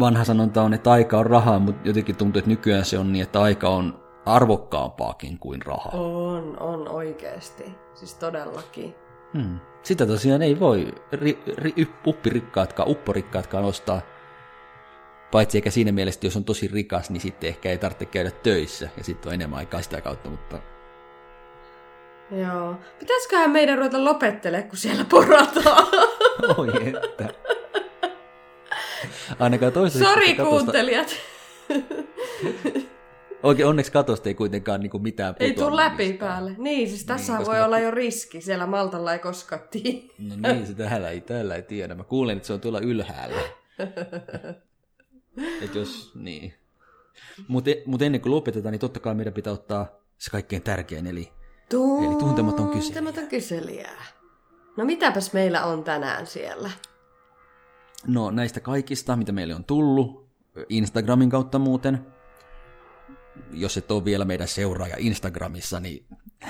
Vanha 0.00 0.24
sanonta 0.24 0.62
on, 0.62 0.74
että 0.74 0.92
aika 0.92 1.18
on 1.18 1.26
rahaa, 1.26 1.58
mutta 1.58 1.88
jotenkin 1.88 2.16
tuntuu, 2.16 2.38
että 2.38 2.50
nykyään 2.50 2.84
se 2.84 2.98
on 2.98 3.12
niin, 3.12 3.22
että 3.22 3.42
aika 3.42 3.68
on 3.68 4.04
arvokkaampaakin 4.26 5.38
kuin 5.38 5.62
raha. 5.62 5.90
On, 5.90 6.60
on 6.60 6.88
oikeasti. 6.88 7.64
Siis 7.94 8.14
todellakin. 8.14 8.94
Hmm. 9.34 9.60
Sitä 9.82 10.06
tosiaan 10.06 10.42
ei 10.42 10.60
voi 10.60 10.94
ri, 11.12 11.42
ri, 11.56 11.88
uppirikkaatkaan, 12.06 12.88
upporikkaatkaan 12.88 13.64
ostaa. 13.64 14.00
Paitsi 15.30 15.58
eikä 15.58 15.70
siinä 15.70 15.92
mielessä, 15.92 16.18
että 16.18 16.26
jos 16.26 16.36
on 16.36 16.44
tosi 16.44 16.68
rikas, 16.68 17.10
niin 17.10 17.20
sitten 17.20 17.48
ehkä 17.48 17.70
ei 17.70 17.78
tarvitse 17.78 18.04
käydä 18.04 18.30
töissä 18.30 18.88
ja 18.96 19.04
sitten 19.04 19.30
on 19.30 19.34
enemmän 19.34 19.58
aikaa 19.58 19.82
sitä 19.82 20.00
kautta, 20.00 20.30
mutta... 20.30 20.58
Joo. 22.30 22.74
Pitäisiköhän 22.98 23.50
meidän 23.50 23.78
ruveta 23.78 24.04
lopettelemaan, 24.04 24.68
kun 24.68 24.78
siellä 24.78 25.04
porataan? 25.04 25.86
Oi 26.58 26.68
että. 27.04 27.28
Ainakaan 29.38 29.72
toistaiseksi... 29.72 30.14
Sori 30.14 30.34
kuuntelijat. 30.34 31.16
Oikein 33.42 33.68
onneksi 33.68 33.92
katosta 33.92 34.28
ei 34.28 34.34
kuitenkaan 34.34 34.80
niin 34.80 34.90
kuin 34.90 35.02
mitään 35.02 35.34
Ei 35.40 35.54
tule 35.54 35.76
läpi 35.76 36.08
mistään. 36.08 36.30
päälle. 36.30 36.54
Niin, 36.58 36.88
siis 36.88 37.04
tässä 37.04 37.36
niin, 37.36 37.46
voi 37.46 37.56
mä... 37.56 37.64
olla 37.64 37.78
jo 37.78 37.90
riski. 37.90 38.40
Siellä 38.40 38.66
Maltalla 38.66 39.12
ei 39.12 39.18
koskaan 39.18 39.62
tiedä. 39.70 39.98
No 40.18 40.52
niin, 40.52 40.66
se 40.66 40.74
täällä 40.74 41.10
ei, 41.10 41.20
täällä 41.20 41.54
ei 41.54 41.62
tiedä. 41.62 41.94
Mä 41.94 42.04
kuulen, 42.04 42.36
että 42.36 42.46
se 42.46 42.52
on 42.52 42.60
tuolla 42.60 42.80
ylhäällä. 42.80 43.40
Et 45.62 45.74
jos, 45.74 46.12
niin. 46.14 46.54
Mutta 47.48 47.70
mut 47.86 48.02
ennen 48.02 48.20
kuin 48.20 48.32
lopetetaan, 48.32 48.72
niin 48.72 48.80
totta 48.80 49.00
kai 49.00 49.14
meidän 49.14 49.34
pitää 49.34 49.52
ottaa 49.52 49.86
se 50.18 50.30
kaikkein 50.30 50.62
tärkein, 50.62 51.06
eli, 51.06 51.32
eli 52.04 52.16
tuntematon 52.18 52.68
kyselijä. 52.68 52.94
Tuntematon 52.94 53.28
kyselijä. 53.28 53.90
No 54.76 54.84
mitäpäs 54.84 55.32
meillä 55.32 55.64
on 55.64 55.84
tänään 55.84 56.26
siellä? 56.26 56.70
No 58.06 58.30
näistä 58.30 58.60
kaikista, 58.60 59.16
mitä 59.16 59.32
meille 59.32 59.54
on 59.54 59.64
tullut, 59.64 60.30
Instagramin 60.68 61.30
kautta 61.30 61.58
muuten, 61.58 62.06
jos 63.52 63.76
et 63.76 63.90
ole 63.90 64.04
vielä 64.04 64.24
meidän 64.24 64.48
seuraaja 64.48 64.96
Instagramissa, 64.98 65.80
niin 65.80 66.06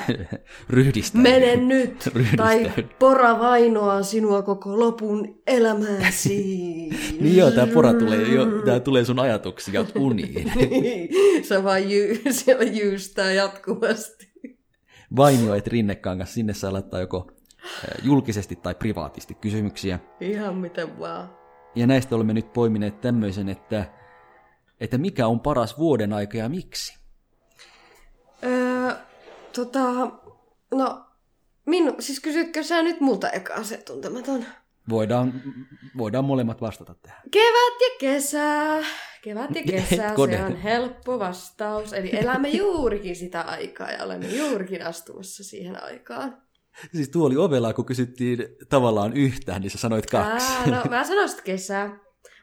ryhdistä. 0.68 1.18
Mene 1.18 1.56
nyt, 1.56 2.06
ryhdistä. 2.06 2.36
tai 2.42 2.72
pora 2.98 3.38
vainoaa 3.38 4.02
sinua 4.02 4.42
koko 4.42 4.80
lopun 4.80 5.42
elämäsi. 5.46 6.38
niin 7.20 7.36
joo, 7.36 7.50
tämä 7.50 7.66
pora 7.66 7.94
tulee, 7.94 8.22
jo, 8.22 8.46
tää 8.64 8.80
tulee 8.80 9.04
sun 9.04 9.18
ajatuksia 9.18 9.84
uniin. 9.94 10.52
niin, 10.56 11.08
se 11.44 11.64
vaan 11.64 11.90
jy, 11.90 12.20
siellä 12.30 12.64
jyystää 12.64 13.32
jatkuvasti. 13.32 14.30
Vainioit 15.16 15.66
Rinnekangas, 15.66 16.34
sinne 16.34 16.54
saa 16.54 16.72
laittaa 16.72 17.00
joko 17.00 17.30
julkisesti 18.02 18.56
tai 18.56 18.74
privaatisti 18.74 19.34
kysymyksiä. 19.34 19.98
Ihan 20.20 20.56
miten 20.56 20.98
vaan. 20.98 21.30
Ja 21.74 21.86
näistä 21.86 22.16
olemme 22.16 22.34
nyt 22.34 22.52
poimineet 22.52 23.00
tämmöisen, 23.00 23.48
että 23.48 23.99
että 24.80 24.98
mikä 24.98 25.26
on 25.26 25.40
paras 25.40 25.78
vuoden 25.78 26.12
aika 26.12 26.38
ja 26.38 26.48
miksi? 26.48 26.98
Öö, 28.44 28.92
tota, 29.52 29.82
no, 30.74 31.06
minu, 31.66 31.94
siis 31.98 32.20
kysytkö 32.20 32.62
sä 32.62 32.82
nyt 32.82 33.00
multa 33.00 33.30
eka 33.30 33.64
se 33.64 33.76
tuntematon? 33.76 34.44
Voidaan, 34.88 35.42
voidaan 35.98 36.24
molemmat 36.24 36.60
vastata 36.60 36.94
tähän. 37.02 37.22
Kevät 37.30 37.80
ja 37.80 37.98
kesä. 38.00 38.78
Kevät 39.22 39.54
ja 39.54 39.62
kesä, 39.62 40.14
se 40.30 40.44
on 40.44 40.56
helppo 40.56 41.18
vastaus. 41.18 41.92
Eli 41.92 42.16
elämme 42.16 42.48
juurikin 42.48 43.16
sitä 43.16 43.40
aikaa 43.40 43.90
ja 43.90 44.04
olemme 44.04 44.26
juurikin 44.26 44.86
astumassa 44.86 45.44
siihen 45.44 45.84
aikaan. 45.84 46.42
Siis 46.94 47.08
tuo 47.08 47.26
oli 47.26 47.36
ovella, 47.36 47.72
kun 47.72 47.84
kysyttiin 47.84 48.38
tavallaan 48.68 49.12
yhtään, 49.12 49.60
niin 49.60 49.70
sä 49.70 49.78
sanoit 49.78 50.06
kaksi. 50.06 50.52
Ää, 50.52 50.66
no, 50.66 50.90
mä 50.90 51.04
sanoin 51.04 51.28
sitten 51.28 51.44
kesä. 51.44 51.90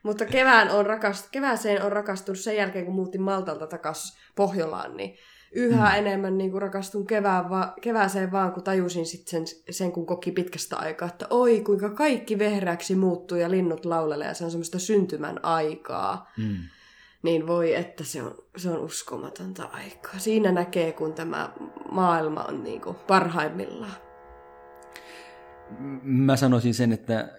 Mutta 0.04 0.26
kevään 0.26 0.70
on 0.70 0.86
rakast, 0.86 1.28
kevääseen 1.32 1.84
on 1.84 1.92
rakastunut 1.92 2.40
sen 2.40 2.56
jälkeen, 2.56 2.86
kun 2.86 2.96
muutin 2.96 3.22
Maltalta 3.22 3.68
takas 3.68 4.18
Pohjolaan, 4.36 4.98
niin 4.98 5.18
yhä 5.52 5.90
mm. 5.90 5.96
enemmän 5.96 6.38
niin 6.38 6.52
kuin 6.52 6.62
rakastun 6.62 7.08
kevään 7.08 7.50
va- 7.50 7.74
kevääseen 7.82 8.32
vaan, 8.32 8.52
kun 8.52 8.64
tajusin 8.64 9.06
sit 9.06 9.28
sen, 9.28 9.44
sen, 9.70 9.92
kun 9.92 10.06
koki 10.06 10.32
pitkästä 10.32 10.78
aikaa, 10.78 11.08
että 11.08 11.28
oi, 11.30 11.62
kuinka 11.62 11.90
kaikki 11.90 12.40
vehreäksi 12.40 12.96
muuttuu 12.96 13.38
ja 13.38 13.52
linnut 13.52 13.86
laulelee 13.86 14.28
ja 14.28 14.34
se 14.34 14.46
on 14.46 14.52
semmoista 14.52 14.80
syntymän 14.80 15.46
aikaa. 15.46 16.32
Mm. 16.38 16.58
Niin 17.24 17.48
voi, 17.48 17.76
että 17.76 18.04
se 18.04 18.24
on, 18.24 18.36
se 18.58 18.70
on 18.70 18.80
uskomatonta 18.80 19.64
aikaa. 19.64 20.14
Siinä 20.20 20.52
näkee, 20.52 20.92
kun 20.92 21.14
tämä 21.14 21.54
maailma 21.92 22.44
on 22.44 22.64
niin 22.64 22.82
kuin 22.82 22.96
parhaimmillaan. 23.08 23.96
Mä 26.02 26.36
sanoisin 26.36 26.74
sen, 26.74 26.92
että 26.92 27.30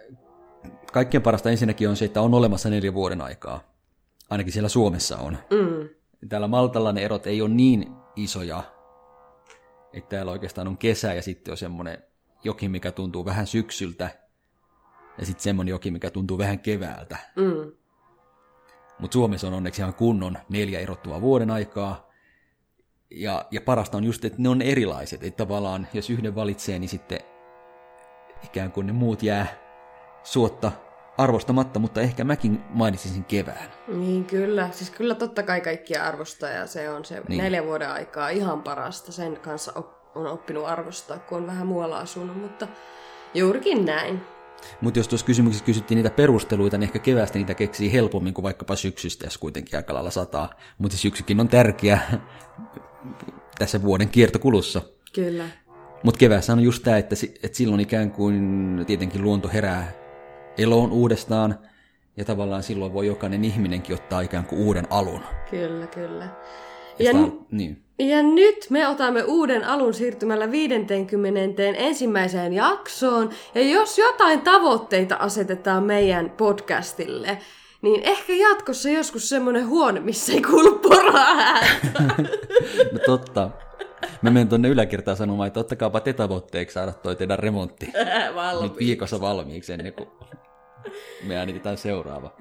kaikkein 0.92 1.22
parasta 1.22 1.50
ensinnäkin 1.50 1.88
on 1.88 1.96
se, 1.96 2.04
että 2.04 2.22
on 2.22 2.34
olemassa 2.34 2.70
neljä 2.70 2.94
vuoden 2.94 3.20
aikaa. 3.20 3.60
Ainakin 4.30 4.52
siellä 4.52 4.68
Suomessa 4.68 5.16
on. 5.16 5.38
Mm. 5.50 5.88
Täällä 6.28 6.48
Maltalla 6.48 6.92
ne 6.92 7.02
erot 7.02 7.26
ei 7.26 7.42
ole 7.42 7.50
niin 7.50 7.86
isoja, 8.16 8.62
että 9.92 10.08
täällä 10.08 10.32
oikeastaan 10.32 10.68
on 10.68 10.78
kesä 10.78 11.14
ja 11.14 11.22
sitten 11.22 11.52
on 11.52 11.58
semmoinen 11.58 12.02
joki, 12.44 12.68
mikä 12.68 12.92
tuntuu 12.92 13.24
vähän 13.24 13.46
syksyltä, 13.46 14.10
ja 15.18 15.26
sitten 15.26 15.42
semmoinen 15.42 15.70
joki, 15.70 15.90
mikä 15.90 16.10
tuntuu 16.10 16.38
vähän 16.38 16.58
keväältä. 16.58 17.16
Mm. 17.36 17.72
Mutta 18.98 19.12
Suomessa 19.12 19.46
on 19.46 19.54
onneksi 19.54 19.82
ihan 19.82 19.94
kunnon 19.94 20.38
neljä 20.48 20.80
erottuvaa 20.80 21.20
vuoden 21.20 21.50
aikaa, 21.50 22.08
ja, 23.10 23.46
ja 23.50 23.60
parasta 23.60 23.96
on 23.96 24.04
just, 24.04 24.24
että 24.24 24.42
ne 24.42 24.48
on 24.48 24.62
erilaiset, 24.62 25.24
että 25.24 25.44
tavallaan 25.44 25.88
jos 25.92 26.10
yhden 26.10 26.34
valitsee, 26.34 26.78
niin 26.78 26.88
sitten 26.88 27.20
ikään 28.44 28.72
kuin 28.72 28.86
ne 28.86 28.92
muut 28.92 29.22
jää 29.22 29.67
suotta 30.22 30.72
arvostamatta, 31.18 31.78
mutta 31.78 32.00
ehkä 32.00 32.24
mäkin 32.24 32.60
mainitsisin 32.70 33.24
kevään. 33.24 33.70
Niin 33.88 34.24
kyllä, 34.24 34.68
siis 34.72 34.90
kyllä 34.90 35.14
totta 35.14 35.42
kai 35.42 35.60
kaikkia 35.60 36.04
arvostaa 36.04 36.50
ja 36.50 36.66
se 36.66 36.90
on 36.90 37.04
se 37.04 37.22
Niin. 37.28 37.42
neljä 37.42 37.64
vuoden 37.64 37.90
aikaa 37.90 38.28
ihan 38.28 38.62
parasta. 38.62 39.12
Sen 39.12 39.36
kanssa 39.36 39.72
op- 39.74 40.16
on 40.16 40.26
oppinut 40.26 40.66
arvostaa, 40.66 41.18
kun 41.18 41.38
on 41.38 41.46
vähän 41.46 41.66
muualla 41.66 41.98
asunut, 41.98 42.42
mutta 42.42 42.68
juurikin 43.34 43.84
näin. 43.84 44.20
Mutta 44.80 44.98
jos 44.98 45.08
tuossa 45.08 45.26
kysymyksessä 45.26 45.64
kysyttiin 45.64 45.96
niitä 45.96 46.10
perusteluita, 46.10 46.78
niin 46.78 46.86
ehkä 46.88 46.98
keväästä 46.98 47.38
niitä 47.38 47.54
keksii 47.54 47.92
helpommin 47.92 48.34
kuin 48.34 48.42
vaikkapa 48.42 48.76
syksystä, 48.76 49.26
jos 49.26 49.38
kuitenkin 49.38 49.76
aika 49.76 49.94
lailla 49.94 50.10
sataa. 50.10 50.50
Mutta 50.78 50.96
syksykin 50.96 51.40
on 51.40 51.48
tärkeä 51.48 51.98
tässä 53.58 53.82
vuoden 53.82 54.08
kiertokulussa. 54.08 54.82
Kyllä. 55.14 55.44
Mutta 56.02 56.18
keväässä 56.18 56.52
on 56.52 56.60
just 56.60 56.82
tämä, 56.82 56.96
että, 56.98 57.16
että 57.42 57.56
silloin 57.58 57.80
ikään 57.80 58.10
kuin 58.10 58.84
tietenkin 58.86 59.22
luonto 59.22 59.48
herää 59.52 59.92
eloon 60.58 60.92
uudestaan, 60.92 61.58
ja 62.16 62.24
tavallaan 62.24 62.62
silloin 62.62 62.92
voi 62.92 63.06
jokainen 63.06 63.44
ihminenkin 63.44 63.94
ottaa 63.96 64.20
ikään 64.20 64.46
kuin 64.46 64.60
uuden 64.60 64.86
alun. 64.90 65.20
Kyllä, 65.50 65.86
kyllä. 65.86 66.28
Ja 66.98 67.04
Ja, 67.04 67.12
n- 67.12 67.46
niin. 67.50 67.82
ja 67.98 68.22
nyt 68.22 68.66
me 68.70 68.88
otamme 68.88 69.22
uuden 69.24 69.64
alun 69.64 69.94
siirtymällä 69.94 70.50
50. 70.50 71.62
ensimmäiseen 71.62 72.52
jaksoon. 72.52 73.30
Ja 73.54 73.62
jos 73.62 73.98
jotain 73.98 74.40
tavoitteita 74.40 75.14
asetetaan 75.14 75.82
meidän 75.84 76.30
podcastille, 76.30 77.38
niin 77.82 78.00
ehkä 78.04 78.32
jatkossa 78.32 78.88
joskus 78.90 79.28
semmoinen 79.28 79.68
huone, 79.68 80.00
missä 80.00 80.32
ei 80.32 80.42
kuulu 80.42 80.78
poraa. 80.78 81.54
No 82.92 82.98
totta. 83.06 83.50
Mä 84.22 84.30
menen 84.30 84.48
tuonne 84.48 84.68
yläkertaan 84.68 85.16
sanomaan, 85.16 85.46
että 85.46 85.60
ottakaapa 85.60 86.00
te 86.00 86.12
tavoitteeksi 86.12 86.74
saada 86.74 86.92
toi 86.92 87.16
teidän 87.16 87.38
remontti 87.38 87.86
nyt 87.94 88.34
Valmiin. 88.34 88.76
viikossa 88.78 89.20
valmiiksi 89.20 89.72
ennen 89.72 89.92
kuin 89.92 90.08
me 91.26 91.36
äänitetään 91.36 91.76
seuraava. 91.76 92.36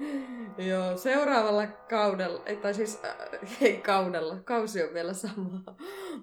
Joo, 0.58 0.96
seuraavalla 0.96 1.66
kaudella, 1.66 2.42
tai 2.62 2.74
siis 2.74 3.00
äh, 3.04 3.14
ei 3.60 3.76
kaudella, 3.76 4.36
kausi 4.44 4.82
on 4.82 4.94
vielä 4.94 5.12
sama, 5.12 5.62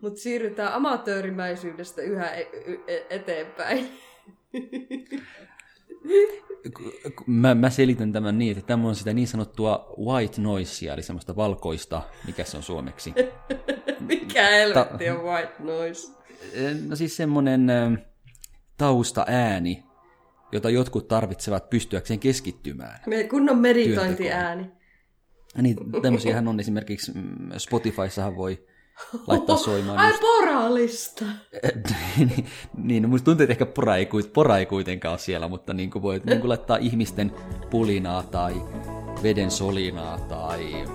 mutta 0.02 0.20
siirrytään 0.20 0.74
amatöörimäisyydestä 0.74 2.02
yhä 2.02 2.30
e- 2.30 2.48
e- 2.88 3.06
eteenpäin. 3.10 3.90
Mä, 7.28 7.56
mä 7.56 7.70
selitän 7.70 8.12
tämän 8.12 8.38
niin, 8.38 8.58
että 8.58 8.68
tämä 8.68 8.88
on 8.88 8.96
sitä 8.96 9.14
niin 9.14 9.28
sanottua 9.28 9.94
white 10.06 10.42
noisea, 10.42 10.94
eli 10.94 11.02
semmoista 11.02 11.36
valkoista, 11.36 12.02
mikä 12.28 12.44
se 12.44 12.58
on 12.58 12.64
suomeksi. 12.64 13.14
Mikä 14.00 14.48
helvetti 14.48 15.10
on 15.10 15.24
white 15.24 15.54
noise? 15.60 16.12
No 16.88 16.96
siis 16.96 17.18
semmoinen 17.18 17.68
taustaääni, 18.78 19.84
jota 20.52 20.70
jotkut 20.70 21.08
tarvitsevat 21.08 21.70
pystyäkseen 21.70 22.20
keskittymään. 22.20 23.00
Me 23.08 23.24
kunnon 23.24 23.58
meditointiääni. 23.58 24.72
Niin 25.62 25.78
tämmöisiähän 26.02 26.48
on 26.48 26.60
esimerkiksi 26.60 27.12
mm, 27.12 27.50
Spotifyssahan 27.58 28.36
voi 28.36 28.66
laittaa 29.28 29.58
soimaan. 29.58 29.98
Ai 29.98 30.12
just- 30.12 30.22
poralista! 30.22 31.26
niin, 32.18 32.46
niin, 32.78 33.04
no 33.04 33.10
musta 33.10 33.26
tuntuu, 33.26 33.44
että 33.44 33.52
ehkä 33.54 33.66
pora 33.66 33.96
ei, 33.96 34.10
pora 34.34 34.58
ei 34.58 34.66
kuitenkaan 34.66 35.12
ole 35.12 35.20
siellä, 35.20 35.48
mutta 35.48 35.74
niin 35.74 35.90
kuin 35.92 36.02
voit 36.02 36.26
niin 36.26 36.40
kuin 36.40 36.50
laittaa 36.50 36.78
ihmisten 36.78 37.32
pulinaa 37.70 38.24
tai 38.24 38.54
veden 39.24 39.52
solinaa 39.52 40.20
tai... 40.20 40.86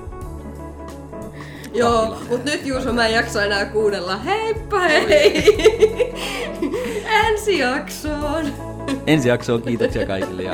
Joo, 1.74 2.00
Kahvilan 2.00 2.26
mut 2.28 2.44
nyt 2.44 2.66
Juuso 2.66 2.92
mä 2.92 3.06
en 3.06 3.14
jaksa 3.14 3.44
enää 3.44 3.64
kuunnella. 3.64 4.16
Heippa 4.16 4.78
hei! 4.80 5.44
Ensi 7.26 7.59
jaksoon! 7.59 8.46
Ensi 9.06 9.28
jaksoon 9.28 9.62
kiitoksia 9.62 10.06
kaikille 10.06 10.42
ja 10.42 10.52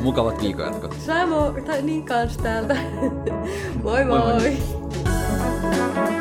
mukavat 0.00 0.42
viikonjatkot. 0.42 0.96
Samo, 1.06 1.54
tai 1.66 1.82
niin 1.82 2.04
kans 2.04 2.36
täältä. 2.36 2.76
moi! 3.82 4.04
Moi, 4.04 4.18
moi. 4.18 4.40
moi. 4.40 6.13